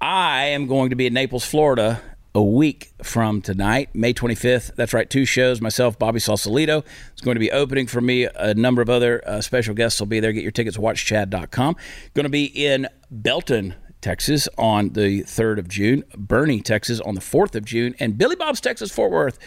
[0.00, 2.00] I am going to be in Naples, Florida
[2.36, 4.74] a week from tonight, May 25th.
[4.74, 5.60] That's right, two shows.
[5.60, 6.82] Myself, Bobby Sausalito
[7.14, 8.24] is going to be opening for me.
[8.24, 10.32] A number of other uh, special guests will be there.
[10.32, 11.76] Get your tickets at watchchad.com.
[12.12, 13.74] Going to be in Belton,
[14.04, 18.36] Texas on the 3rd of June, Boerne, Texas on the 4th of June, and Billy
[18.36, 19.38] Bob's Texas Fort Worth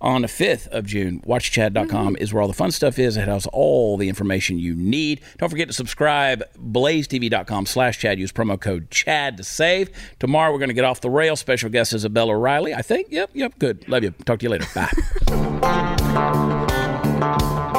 [0.00, 1.20] on the 5th of June.
[1.26, 2.22] WatchChad.com mm-hmm.
[2.22, 3.16] is where all the fun stuff is.
[3.16, 5.20] It has all the information you need.
[5.38, 8.20] Don't forget to subscribe, blazetv.com slash Chad.
[8.20, 9.90] Use promo code CHAD to save.
[10.20, 11.34] Tomorrow we're going to get off the rail.
[11.34, 13.08] Special guest is Isabella Riley, I think.
[13.10, 13.88] Yep, yep, good.
[13.88, 14.12] Love you.
[14.24, 14.66] Talk to you later.
[14.76, 14.92] Bye.